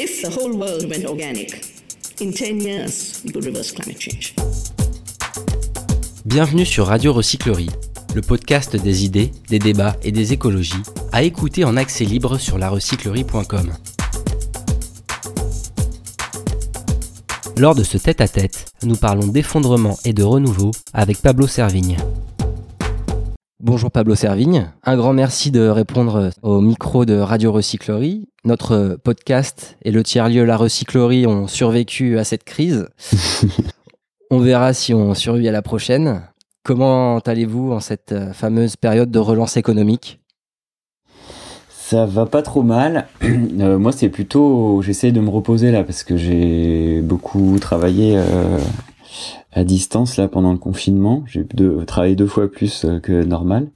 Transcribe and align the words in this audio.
If 0.00 0.22
the 0.22 0.30
whole 0.30 0.52
world 0.56 0.88
went 0.88 1.04
organic, 1.06 1.60
in 2.20 2.30
10 2.30 2.60
years, 2.60 3.20
we 3.24 3.32
could 3.32 3.44
reverse 3.44 3.72
climate 3.72 4.00
change. 4.00 4.32
Bienvenue 6.24 6.64
sur 6.64 6.86
Radio 6.86 7.12
Recyclerie, 7.12 7.70
le 8.14 8.22
podcast 8.22 8.76
des 8.76 9.04
idées, 9.04 9.32
des 9.48 9.58
débats 9.58 9.96
et 10.04 10.12
des 10.12 10.32
écologies, 10.32 10.84
à 11.10 11.24
écouter 11.24 11.64
en 11.64 11.76
accès 11.76 12.04
libre 12.04 12.38
sur 12.38 12.58
larecyclerie.com. 12.58 13.72
Lors 17.56 17.74
de 17.74 17.82
ce 17.82 17.98
tête-à-tête, 17.98 18.66
nous 18.84 18.94
parlons 18.94 19.26
d'effondrement 19.26 19.98
et 20.04 20.12
de 20.12 20.22
renouveau 20.22 20.70
avec 20.92 21.20
Pablo 21.20 21.48
Servigne. 21.48 21.96
Bonjour 23.60 23.90
Pablo 23.90 24.14
Servigne, 24.14 24.70
un 24.84 24.96
grand 24.96 25.12
merci 25.12 25.50
de 25.50 25.66
répondre 25.66 26.30
au 26.42 26.60
micro 26.60 27.04
de 27.04 27.18
Radio 27.18 27.50
Recyclerie. 27.50 28.28
Notre 28.44 28.96
podcast 29.02 29.76
et 29.82 29.90
le 29.90 30.04
tiers-lieu 30.04 30.44
La 30.44 30.56
Recyclerie 30.56 31.26
ont 31.26 31.48
survécu 31.48 32.20
à 32.20 32.24
cette 32.24 32.44
crise. 32.44 32.86
on 34.30 34.38
verra 34.38 34.72
si 34.74 34.94
on 34.94 35.12
survit 35.12 35.48
à 35.48 35.52
la 35.52 35.60
prochaine. 35.60 36.22
Comment 36.62 37.18
allez-vous 37.18 37.72
en 37.72 37.80
cette 37.80 38.14
fameuse 38.32 38.76
période 38.76 39.10
de 39.10 39.18
relance 39.18 39.56
économique? 39.56 40.20
Ça 41.68 42.06
va 42.06 42.26
pas 42.26 42.42
trop 42.42 42.62
mal. 42.62 43.08
Euh, 43.60 43.76
moi, 43.76 43.90
c'est 43.90 44.08
plutôt, 44.08 44.82
j'essaie 44.82 45.10
de 45.10 45.18
me 45.18 45.30
reposer 45.30 45.72
là 45.72 45.82
parce 45.82 46.04
que 46.04 46.16
j'ai 46.16 47.00
beaucoup 47.00 47.58
travaillé 47.58 48.16
euh, 48.16 48.58
distance 49.64 50.16
là 50.16 50.28
pendant 50.28 50.52
le 50.52 50.58
confinement. 50.58 51.22
J'ai 51.26 51.46
travaillé 51.86 52.16
deux 52.16 52.26
fois 52.26 52.50
plus 52.50 52.84
euh, 52.84 53.00
que 53.00 53.24
normal. 53.24 53.70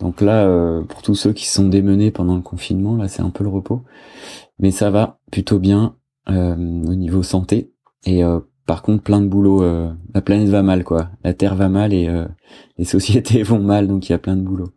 Donc 0.00 0.20
là, 0.20 0.82
pour 0.88 1.02
tous 1.02 1.14
ceux 1.14 1.32
qui 1.32 1.46
sont 1.46 1.68
démenés 1.68 2.10
pendant 2.10 2.34
le 2.34 2.42
confinement, 2.42 2.96
là, 2.96 3.06
c'est 3.06 3.22
un 3.22 3.30
peu 3.30 3.44
le 3.44 3.48
repos. 3.48 3.84
Mais 4.58 4.72
ça 4.72 4.90
va 4.90 5.20
plutôt 5.30 5.60
bien 5.60 5.94
au 6.26 6.94
niveau 6.94 7.22
santé. 7.22 7.70
Et 8.04 8.22
par 8.66 8.82
contre, 8.82 9.04
plein 9.04 9.20
de 9.20 9.28
boulot. 9.28 9.62
la 10.12 10.20
planète 10.20 10.48
va 10.48 10.64
mal, 10.64 10.82
quoi. 10.82 11.10
La 11.22 11.32
Terre 11.32 11.54
va 11.54 11.68
mal 11.68 11.94
et 11.94 12.10
les 12.76 12.84
sociétés 12.84 13.44
vont 13.44 13.60
mal, 13.60 13.86
donc 13.86 14.08
il 14.08 14.12
y 14.12 14.14
a 14.14 14.18
plein 14.18 14.36
de 14.36 14.42
boulot. 14.42 14.72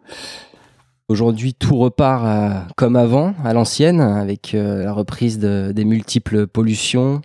Aujourd'hui, 1.10 1.54
tout 1.54 1.78
repart 1.78 2.26
euh, 2.26 2.60
comme 2.76 2.98
avant, 2.98 3.34
à 3.46 3.54
l'ancienne, 3.54 4.02
avec 4.02 4.54
euh, 4.54 4.84
la 4.84 4.92
reprise 4.92 5.40
des 5.40 5.86
multiples 5.86 6.48
pollutions, 6.48 7.22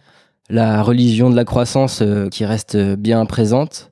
la 0.52 0.82
religion 0.82 1.30
de 1.30 1.36
la 1.36 1.44
croissance 1.44 2.02
euh, 2.02 2.28
qui 2.28 2.44
reste 2.44 2.76
bien 2.76 3.24
présente. 3.26 3.90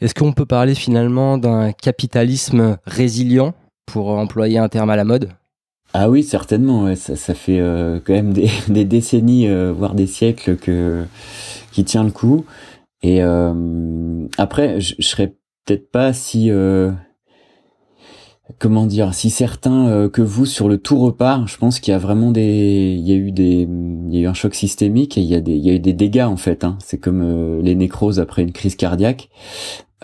Est-ce 0.00 0.14
qu'on 0.14 0.32
peut 0.32 0.46
parler 0.46 0.74
finalement 0.74 1.38
d'un 1.38 1.72
capitalisme 1.72 2.78
résilient, 2.86 3.54
pour 3.86 4.08
employer 4.10 4.58
un 4.58 4.68
terme 4.68 4.90
à 4.90 4.96
la 4.96 5.04
mode? 5.04 5.30
Ah 5.92 6.10
oui, 6.10 6.24
certainement. 6.24 6.92
Ça, 6.96 7.34
fait 7.34 7.60
quand 8.04 8.12
même 8.12 8.32
des, 8.32 8.50
décennies, 8.84 9.46
voire 9.72 9.94
des 9.94 10.08
siècles 10.08 10.56
que 10.56 11.04
qui 11.70 11.84
tient 11.84 12.02
le 12.02 12.10
coup. 12.10 12.44
Et 13.02 13.22
après, 13.22 14.80
je, 14.80 14.96
je 14.98 15.06
serais 15.06 15.34
peut-être 15.64 15.92
pas 15.92 16.12
si 16.12 16.50
comment 18.58 18.86
dire, 18.86 19.14
si 19.14 19.30
certains 19.30 19.88
euh, 19.88 20.08
que 20.08 20.22
vous 20.22 20.46
sur 20.46 20.68
le 20.68 20.78
tout 20.78 20.98
repart, 20.98 21.48
je 21.48 21.56
pense 21.56 21.80
qu'il 21.80 21.92
y 21.92 21.94
a 21.94 21.98
vraiment 21.98 22.30
des, 22.30 22.94
il 22.98 23.08
y 23.08 23.12
a 23.12 23.16
eu 23.16 23.32
des, 23.32 23.68
il 23.68 24.14
y 24.14 24.18
a 24.18 24.20
eu 24.20 24.26
un 24.26 24.34
choc 24.34 24.54
systémique 24.54 25.16
et 25.16 25.22
il 25.22 25.26
y 25.26 25.34
a 25.34 25.40
des, 25.40 25.54
il 25.54 25.64
y 25.64 25.70
a 25.70 25.74
eu 25.74 25.78
des 25.80 25.92
dégâts 25.92 26.26
en 26.26 26.36
fait. 26.36 26.64
Hein. 26.64 26.76
C'est 26.80 26.98
comme 26.98 27.22
euh, 27.22 27.62
les 27.62 27.74
nécroses 27.74 28.20
après 28.20 28.42
une 28.42 28.52
crise 28.52 28.76
cardiaque. 28.76 29.30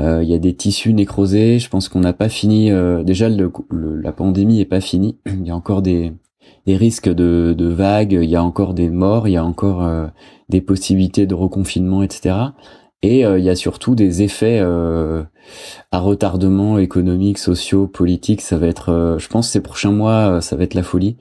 Euh, 0.01 0.23
il 0.23 0.31
y 0.31 0.35
a 0.35 0.39
des 0.39 0.55
tissus 0.55 0.95
nécrosés. 0.95 1.59
Je 1.59 1.69
pense 1.69 1.89
qu'on 1.89 2.01
n'a 2.01 2.15
pas 2.15 2.31
fini. 2.31 2.71
déjà, 3.05 3.29
la 3.29 4.13
pandémie 4.13 4.61
est 4.61 4.67
pas 4.67 4.81
finie. 4.81 5.19
Il 5.27 5.47
y 5.47 5.51
a 5.51 5.57
encore 5.57 5.83
des, 5.83 6.13
risques 6.67 7.11
de 7.11 7.67
vagues. 7.67 8.19
Il 8.23 8.31
y 8.31 8.37
a 8.37 8.43
encore 8.43 8.73
des 8.73 8.89
morts. 8.89 9.29
Il 9.29 9.33
y 9.33 9.37
a 9.37 9.45
encore 9.45 9.87
des 10.49 10.63
possibilités 10.63 11.27
de 11.27 11.35
reconfinement, 11.35 12.03
etc. 12.03 12.35
Et 13.03 13.21
il 13.21 13.45
y 13.45 13.49
a 13.49 13.57
surtout 13.57 13.95
des 13.95 14.23
effets 14.23 14.61
à 15.93 15.99
retardement 15.99 16.79
économique, 16.79 17.39
sociaux, 17.39 17.87
politique. 17.87 18.41
Ça 18.41 18.59
va 18.59 18.67
être, 18.67 18.91
euh, 18.91 19.19
je 19.19 19.29
pense, 19.29 19.49
ces 19.49 19.61
prochains 19.61 19.93
mois, 19.93 20.37
euh, 20.37 20.41
ça 20.41 20.57
va 20.57 20.65
être 20.65 20.75
la 20.75 20.83
folie 20.83 21.17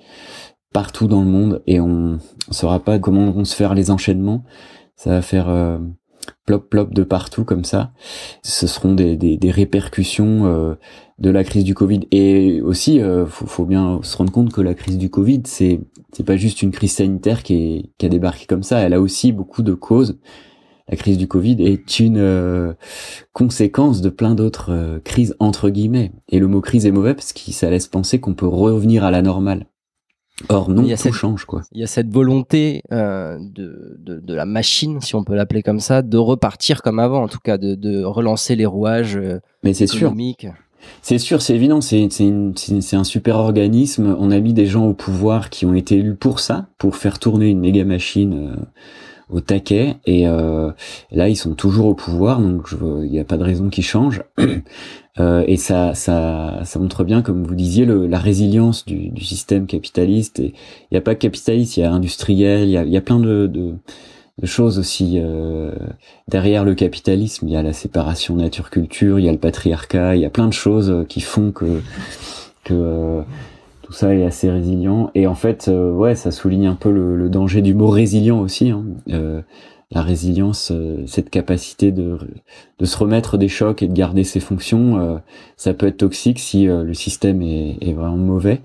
partout 0.71 1.07
dans 1.07 1.21
le 1.21 1.27
monde 1.27 1.63
et 1.65 1.79
on 1.79 1.87
ne 1.87 2.17
saura 2.51 2.79
pas 2.79 2.99
comment 2.99 3.31
vont 3.31 3.43
se 3.43 3.55
faire 3.55 3.73
les 3.73 3.89
enchaînements. 3.89 4.43
Ça 4.95 5.09
va 5.09 5.21
faire 5.23 5.49
euh, 5.49 5.79
plop 6.45 6.69
plop 6.69 6.93
de 6.93 7.01
partout 7.01 7.43
comme 7.43 7.63
ça. 7.63 7.91
Ce 8.43 8.67
seront 8.67 8.93
des, 8.93 9.17
des, 9.17 9.37
des 9.37 9.49
répercussions 9.49 10.77
de 11.17 11.29
la 11.29 11.43
crise 11.43 11.63
du 11.63 11.73
Covid 11.73 12.01
et 12.11 12.61
aussi 12.61 13.01
faut, 13.27 13.47
faut, 13.47 13.65
bien 13.65 13.99
se 14.03 14.15
rendre 14.15 14.31
compte 14.31 14.53
que 14.53 14.61
la 14.61 14.75
crise 14.75 14.99
du 14.99 15.09
Covid 15.09 15.41
c'est 15.45 15.79
c'est 16.13 16.23
pas 16.23 16.37
juste 16.37 16.61
une 16.61 16.69
crise 16.71 16.93
sanitaire 16.93 17.41
qui, 17.41 17.55
est, 17.55 17.89
qui 17.97 18.05
a 18.05 18.09
débarqué 18.09 18.45
comme 18.45 18.63
ça. 18.63 18.79
Elle 18.79 18.93
a 18.93 19.01
aussi 19.01 19.31
beaucoup 19.31 19.63
de 19.63 19.73
causes 19.73 20.19
la 20.89 20.95
crise 20.97 21.17
du 21.17 21.27
Covid 21.27 21.57
est 21.59 21.99
une 21.99 22.17
euh, 22.17 22.73
conséquence 23.31 24.01
de 24.01 24.09
plein 24.09 24.33
d'autres 24.33 24.71
euh, 24.71 24.99
crises 24.99 25.35
entre 25.39 25.69
guillemets. 25.69 26.11
Et 26.29 26.39
le 26.39 26.47
mot 26.47 26.61
crise 26.61 26.85
est 26.85 26.91
mauvais 26.91 27.13
parce 27.13 27.31
que 27.31 27.39
ça 27.51 27.69
laisse 27.69 27.87
penser 27.87 28.19
qu'on 28.19 28.33
peut 28.33 28.47
revenir 28.47 29.03
à 29.03 29.11
la 29.11 29.21
normale. 29.21 29.67
Or 30.47 30.69
non, 30.69 30.87
tout 30.87 31.11
change 31.11 31.43
quoi. 31.45 31.63
Il 31.73 31.81
y 31.81 31.83
a 31.83 31.87
cette 31.87 32.09
volonté 32.09 32.81
euh, 32.93 33.37
de, 33.39 33.97
de, 33.99 34.19
de, 34.21 34.33
la 34.33 34.45
machine, 34.45 35.01
si 35.01 35.13
on 35.15 35.23
peut 35.25 35.35
l'appeler 35.35 35.61
comme 35.61 35.81
ça, 35.81 36.01
de 36.01 36.17
repartir 36.17 36.81
comme 36.81 36.99
avant, 36.99 37.23
en 37.23 37.27
tout 37.27 37.39
cas, 37.43 37.57
de, 37.57 37.75
de 37.75 38.03
relancer 38.05 38.55
les 38.55 38.65
rouages 38.65 39.19
Mais 39.63 39.73
c'est 39.73 39.85
sûr. 39.85 40.13
C'est 41.01 41.17
sûr, 41.17 41.41
c'est 41.41 41.55
évident, 41.55 41.81
c'est 41.81 42.07
un 42.93 43.03
super 43.03 43.35
organisme. 43.35 44.15
On 44.17 44.31
a 44.31 44.39
mis 44.39 44.53
des 44.53 44.65
gens 44.65 44.85
au 44.87 44.93
pouvoir 44.93 45.49
qui 45.49 45.65
ont 45.65 45.73
été 45.73 45.97
élus 45.97 46.15
pour 46.15 46.39
ça, 46.39 46.67
pour 46.77 46.95
faire 46.95 47.19
tourner 47.19 47.49
une 47.49 47.59
méga 47.59 47.83
machine 47.83 48.55
au 49.29 49.41
taquet 49.41 49.95
et 50.05 50.27
euh, 50.27 50.71
là 51.11 51.29
ils 51.29 51.35
sont 51.35 51.53
toujours 51.53 51.85
au 51.87 51.93
pouvoir 51.93 52.39
donc 52.41 52.69
il 53.03 53.09
n'y 53.09 53.19
a 53.19 53.23
pas 53.23 53.37
de 53.37 53.43
raison 53.43 53.69
qu'ils 53.69 53.83
changent. 53.85 54.23
Euh, 55.19 55.43
et 55.47 55.57
ça 55.57 55.95
ça 55.95 56.61
ça 56.63 56.79
montre 56.79 57.03
bien 57.03 57.21
comme 57.21 57.43
vous 57.43 57.55
disiez 57.55 57.83
le, 57.83 58.07
la 58.07 58.19
résilience 58.19 58.85
du, 58.85 59.09
du 59.09 59.25
système 59.25 59.65
capitaliste. 59.65 60.39
Et 60.39 60.53
il 60.53 60.93
n'y 60.93 60.97
a 60.97 61.01
pas 61.01 61.13
capitaliste 61.13 61.75
il 61.75 61.81
y 61.81 61.83
a 61.83 61.91
industriel 61.91 62.69
il 62.69 62.69
y 62.69 62.77
a, 62.77 62.85
y 62.85 62.95
a 62.95 63.01
plein 63.01 63.19
de, 63.19 63.47
de, 63.47 63.73
de 64.41 64.45
choses 64.45 64.79
aussi 64.79 65.15
euh, 65.17 65.73
derrière 66.29 66.63
le 66.63 66.73
capitalisme. 66.73 67.49
Il 67.49 67.53
y 67.53 67.57
a 67.57 67.63
la 67.63 67.73
séparation 67.73 68.37
nature 68.37 68.69
culture 68.69 69.19
il 69.19 69.25
y 69.25 69.29
a 69.29 69.33
le 69.33 69.39
patriarcat 69.39 70.15
il 70.15 70.21
y 70.21 70.25
a 70.25 70.29
plein 70.29 70.47
de 70.47 70.53
choses 70.53 71.05
qui 71.09 71.19
font 71.19 71.51
que 71.51 71.81
que 72.63 72.73
euh, 72.73 73.21
tout 73.89 73.95
ça 73.95 74.13
est 74.13 74.23
assez 74.23 74.51
résilient. 74.51 75.09
Et 75.15 75.25
en 75.25 75.33
fait, 75.33 75.67
euh, 75.67 75.91
ouais, 75.91 76.13
ça 76.13 76.29
souligne 76.29 76.67
un 76.67 76.75
peu 76.75 76.91
le, 76.91 77.27
danger 77.27 77.63
du 77.63 77.73
mot 77.73 77.87
résilient 77.87 78.39
aussi. 78.39 78.69
Hein. 78.69 78.83
Euh, 79.91 79.95
la 79.95 80.01
résilience, 80.01 80.71
euh, 80.71 81.03
cette 81.07 81.29
capacité 81.29 81.91
de, 81.91 82.17
de 82.79 82.85
se 82.85 82.97
remettre 82.97 83.37
des 83.37 83.47
chocs 83.47 83.81
et 83.83 83.87
de 83.87 83.93
garder 83.93 84.23
ses 84.23 84.39
fonctions, 84.39 85.19
ça 85.57 85.73
peut 85.73 85.87
être 85.87 85.97
toxique 85.97 86.39
si 86.39 86.65
le 86.65 86.93
système 86.93 87.41
est, 87.41 87.77
est, 87.81 87.93
vraiment 87.93 88.17
mauvais. 88.17 88.61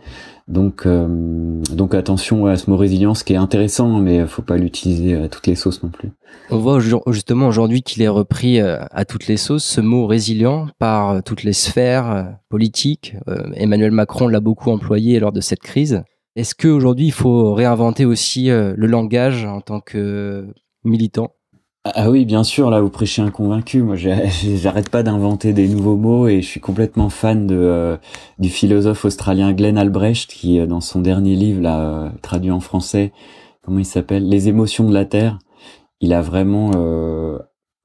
Donc, 0.46 0.86
donc 0.86 1.94
attention 1.94 2.46
à 2.46 2.56
ce 2.56 2.68
mot 2.70 2.76
résilience 2.76 3.22
qui 3.22 3.32
est 3.32 3.36
intéressant, 3.36 3.98
mais 3.98 4.26
faut 4.26 4.42
pas 4.42 4.56
l'utiliser 4.56 5.14
à 5.14 5.28
toutes 5.28 5.46
les 5.46 5.56
sauces 5.56 5.82
non 5.82 5.88
plus. 5.88 6.10
On 6.50 6.58
voit 6.58 6.78
justement 6.78 7.48
aujourd'hui 7.48 7.82
qu'il 7.82 8.02
est 8.02 8.08
repris 8.08 8.60
euh, 8.60 8.78
à 8.90 9.04
toutes 9.04 9.26
les 9.26 9.36
sauces, 9.36 9.64
ce 9.64 9.80
mot 9.80 10.06
résilient, 10.06 10.68
par 10.78 11.10
euh, 11.10 11.20
toutes 11.24 11.42
les 11.42 11.54
sphères 11.54 12.10
euh, 12.10 12.24
politiques. 12.48 13.16
Emmanuel 13.54 13.90
Macron 13.90 14.28
l'a 14.28 14.40
beaucoup 14.40 14.70
employé 14.70 15.18
lors 15.18 15.32
de 15.32 15.40
cette 15.40 15.60
crise. 15.60 16.02
Est-ce 16.36 16.54
qu'aujourd'hui, 16.54 17.06
il 17.06 17.12
faut 17.12 17.54
réinventer 17.54 18.04
aussi 18.04 18.48
le 18.48 18.86
langage 18.86 19.44
en 19.44 19.60
tant 19.60 19.80
que 19.80 20.48
militant 20.84 21.34
ah, 21.86 21.92
ah 21.96 22.10
oui, 22.10 22.24
bien 22.24 22.44
sûr, 22.44 22.70
là, 22.70 22.80
vous 22.80 22.88
prêchez 22.88 23.20
un 23.20 23.30
convaincu. 23.30 23.82
Moi, 23.82 23.96
j'arrête 24.56 24.88
pas 24.88 25.02
d'inventer 25.02 25.52
des 25.52 25.68
nouveaux 25.68 25.96
mots 25.96 26.28
et 26.28 26.40
je 26.40 26.46
suis 26.46 26.60
complètement 26.60 27.10
fan 27.10 27.46
de, 27.46 27.98
du 28.38 28.48
philosophe 28.48 29.04
australien 29.04 29.52
Glenn 29.52 29.76
Albrecht 29.76 30.30
qui, 30.30 30.66
dans 30.66 30.80
son 30.80 31.02
dernier 31.02 31.36
livre, 31.36 31.60
là, 31.60 32.10
traduit 32.22 32.50
en 32.50 32.60
français, 32.60 33.12
comment 33.60 33.80
il 33.80 33.84
s'appelle? 33.84 34.26
Les 34.26 34.48
émotions 34.48 34.88
de 34.88 34.94
la 34.94 35.04
Terre 35.04 35.38
il 36.04 36.12
a 36.12 36.20
vraiment 36.20 36.72
euh, 36.74 37.38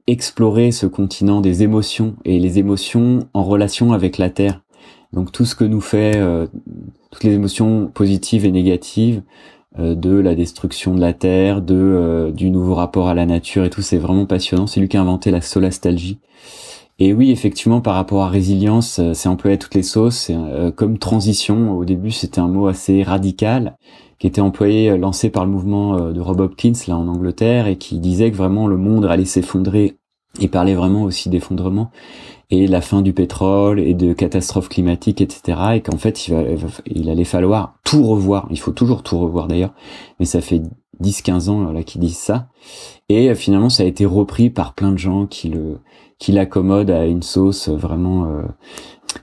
exploré 0.05 0.71
ce 0.71 0.85
continent 0.85 1.39
des 1.39 1.63
émotions 1.63 2.17
et 2.25 2.37
les 2.37 2.59
émotions 2.59 3.29
en 3.33 3.43
relation 3.43 3.93
avec 3.93 4.17
la 4.17 4.29
Terre. 4.29 4.61
Donc 5.13 5.31
tout 5.31 5.45
ce 5.45 5.55
que 5.55 5.63
nous 5.63 5.79
fait, 5.79 6.17
euh, 6.17 6.45
toutes 7.11 7.23
les 7.23 7.33
émotions 7.33 7.87
positives 7.87 8.45
et 8.45 8.51
négatives, 8.51 9.21
euh, 9.21 9.23
de 9.77 10.11
la 10.11 10.35
destruction 10.35 10.95
de 10.95 10.99
la 10.99 11.13
Terre, 11.13 11.61
de 11.61 12.31
du 12.35 12.49
nouveau 12.49 12.73
rapport 12.73 13.07
à 13.07 13.13
la 13.13 13.25
nature 13.25 13.63
et 13.65 13.69
tout, 13.69 13.81
c'est 13.81 13.97
vraiment 13.97 14.25
passionnant. 14.25 14.67
C'est 14.67 14.79
lui 14.79 14.87
qui 14.87 14.97
a 14.97 15.01
inventé 15.01 15.31
la 15.31 15.41
solastalgie. 15.41 16.19
Et 16.97 17.13
oui, 17.13 17.31
effectivement, 17.31 17.79
par 17.79 17.95
rapport 17.95 18.23
à 18.23 18.29
résilience, 18.29 18.99
c'est 19.13 19.29
employé 19.29 19.55
à 19.55 19.57
toutes 19.57 19.75
les 19.75 19.83
sauces. 19.83 20.31
comme 20.75 20.97
transition, 20.97 21.77
au 21.77 21.85
début, 21.85 22.11
c'était 22.11 22.41
un 22.41 22.47
mot 22.47 22.67
assez 22.67 23.03
radical 23.03 23.77
qui 24.19 24.27
était 24.27 24.41
employé, 24.41 24.91
euh, 24.91 24.97
lancé 24.97 25.29
par 25.29 25.45
le 25.45 25.51
mouvement 25.51 25.97
euh, 25.97 26.11
de 26.11 26.21
Rob 26.21 26.41
Hopkins 26.41 26.73
là 26.87 26.97
en 26.97 27.07
Angleterre 27.07 27.67
et 27.67 27.77
qui 27.77 27.97
disait 27.97 28.29
que 28.29 28.35
vraiment 28.35 28.67
le 28.67 28.77
monde 28.77 29.05
allait 29.05 29.25
s'effondrer 29.25 29.97
et 30.39 30.47
parlait 30.47 30.75
vraiment 30.75 31.03
aussi 31.03 31.29
d'effondrement 31.29 31.89
et 32.51 32.67
la 32.67 32.81
fin 32.81 33.01
du 33.01 33.13
pétrole 33.13 33.79
et 33.79 33.93
de 33.93 34.13
catastrophes 34.13 34.69
climatiques, 34.69 35.21
etc. 35.21 35.59
Et 35.75 35.81
qu'en 35.81 35.97
fait, 35.97 36.27
il, 36.85 37.09
allait 37.09 37.23
falloir 37.23 37.75
tout 37.83 38.03
revoir. 38.03 38.47
Il 38.49 38.59
faut 38.59 38.71
toujours 38.71 39.03
tout 39.03 39.19
revoir 39.19 39.47
d'ailleurs, 39.47 39.73
mais 40.19 40.25
ça 40.25 40.41
fait 40.41 40.61
10-15 41.01 41.49
ans 41.49 41.71
là 41.71 41.83
qui 41.83 41.99
disent 41.99 42.17
ça. 42.17 42.47
Et 43.07 43.33
finalement, 43.35 43.69
ça 43.69 43.83
a 43.83 43.85
été 43.85 44.05
repris 44.05 44.49
par 44.49 44.73
plein 44.73 44.91
de 44.91 44.97
gens 44.97 45.25
qui 45.25 45.49
le 45.49 45.79
qui 46.17 46.33
l'accommodent 46.33 46.91
à 46.91 47.05
une 47.05 47.23
sauce 47.23 47.69
vraiment 47.69 48.43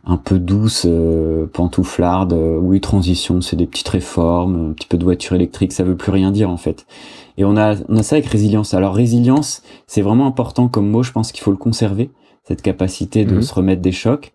un 0.05 0.17
peu 0.17 0.39
douce, 0.39 0.85
euh, 0.87 1.47
pantouflarde, 1.47 2.33
euh, 2.33 2.59
oui, 2.59 2.81
transition, 2.81 3.41
c'est 3.41 3.57
des 3.57 3.67
petites 3.67 3.89
réformes, 3.89 4.71
un 4.71 4.73
petit 4.73 4.87
peu 4.87 4.99
de 4.99 5.05
voiture 5.05 5.35
électrique, 5.35 5.73
ça 5.73 5.85
veut 5.85 5.97
plus 5.97 6.11
rien 6.11 6.31
dire 6.31 6.51
en 6.51 6.57
fait. 6.57 6.87
Et 7.39 7.45
on 7.45 7.57
a, 7.57 7.77
on 7.89 7.97
a 7.97 8.03
ça 8.03 8.17
avec 8.17 8.27
résilience. 8.27 8.75
Alors 8.75 8.95
résilience, 8.95 9.63
c'est 9.87 10.03
vraiment 10.03 10.27
important 10.27 10.69
comme 10.69 10.89
mot, 10.89 11.03
je 11.03 11.13
pense 11.13 11.33
qu'il 11.33 11.43
faut 11.43 11.51
le 11.51 11.57
conserver, 11.57 12.11
cette 12.47 12.63
capacité 12.63 13.25
de 13.25 13.37
mhm. 13.37 13.43
se 13.43 13.55
remettre 13.55 13.83
des 13.83 13.93
chocs. 13.93 14.33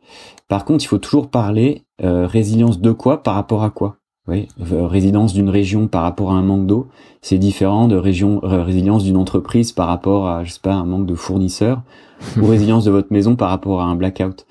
Par 0.47 0.65
contre, 0.65 0.83
il 0.83 0.87
faut 0.87 0.97
toujours 0.97 1.29
parler 1.29 1.83
euh, 2.03 2.27
résilience 2.27 2.79
de 2.79 2.91
quoi 2.91 3.23
par 3.23 3.35
rapport 3.35 3.63
à 3.63 3.69
quoi? 3.69 3.97
Oui, 4.27 4.47
euh, 4.71 4.85
résilience 4.85 5.33
d'une 5.33 5.49
région 5.49 5.87
par 5.87 6.03
rapport 6.03 6.31
à 6.31 6.35
un 6.35 6.43
manque 6.43 6.67
d'eau, 6.67 6.87
c'est 7.21 7.39
différent 7.39 7.87
de 7.87 7.95
région 7.95 8.39
résilience 8.43 9.03
d'une 9.03 9.17
entreprise 9.17 9.71
par 9.71 9.87
rapport 9.87 10.27
à 10.27 10.43
je 10.43 10.51
sais 10.51 10.59
pas 10.61 10.73
un 10.73 10.85
manque 10.85 11.07
de 11.07 11.15
fournisseurs 11.15 11.81
ou 12.41 12.45
résilience 12.45 12.85
de 12.85 12.91
votre 12.91 13.11
maison 13.11 13.35
par 13.35 13.49
rapport 13.49 13.81
à 13.81 13.85
un 13.85 13.95
blackout. 13.95 14.45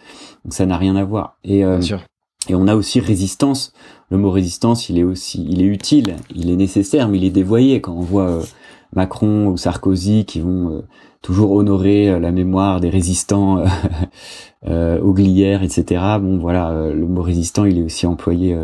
Donc 0.45 0.55
ça 0.55 0.67
n'a 0.67 0.77
rien 0.77 0.97
à 0.97 1.05
voir. 1.05 1.37
Et, 1.45 1.65
euh, 1.65 1.81
et 2.49 2.55
on 2.55 2.67
a 2.67 2.75
aussi 2.75 3.01
résistance. 3.01 3.73
Le 4.11 4.19
mot 4.19 4.31
résistance, 4.31 4.89
il 4.89 4.99
est 4.99 5.05
aussi, 5.05 5.47
il 5.49 5.63
est 5.63 5.67
utile, 5.67 6.17
il 6.35 6.51
est 6.51 6.57
nécessaire, 6.57 7.09
mais 7.09 7.19
il 7.19 7.25
est 7.25 7.31
dévoyé 7.31 7.81
quand 7.81 7.93
on 7.93 8.01
voit 8.01 8.29
euh, 8.29 8.43
Macron 8.95 9.47
ou 9.47 9.57
Sarkozy 9.57 10.25
qui 10.25 10.41
vont 10.41 10.71
euh, 10.71 10.81
toujours 11.23 11.53
honorer 11.53 12.19
la 12.19 12.33
mémoire 12.33 12.81
des 12.81 12.91
résistants 12.91 13.63
euh, 14.67 15.01
glières, 15.13 15.63
etc. 15.63 16.03
Bon, 16.21 16.39
voilà, 16.39 16.91
le 16.93 17.07
mot 17.07 17.23
résistant, 17.23 17.65
il 17.65 17.79
est 17.79 17.83
aussi 17.83 18.07
employé 18.07 18.57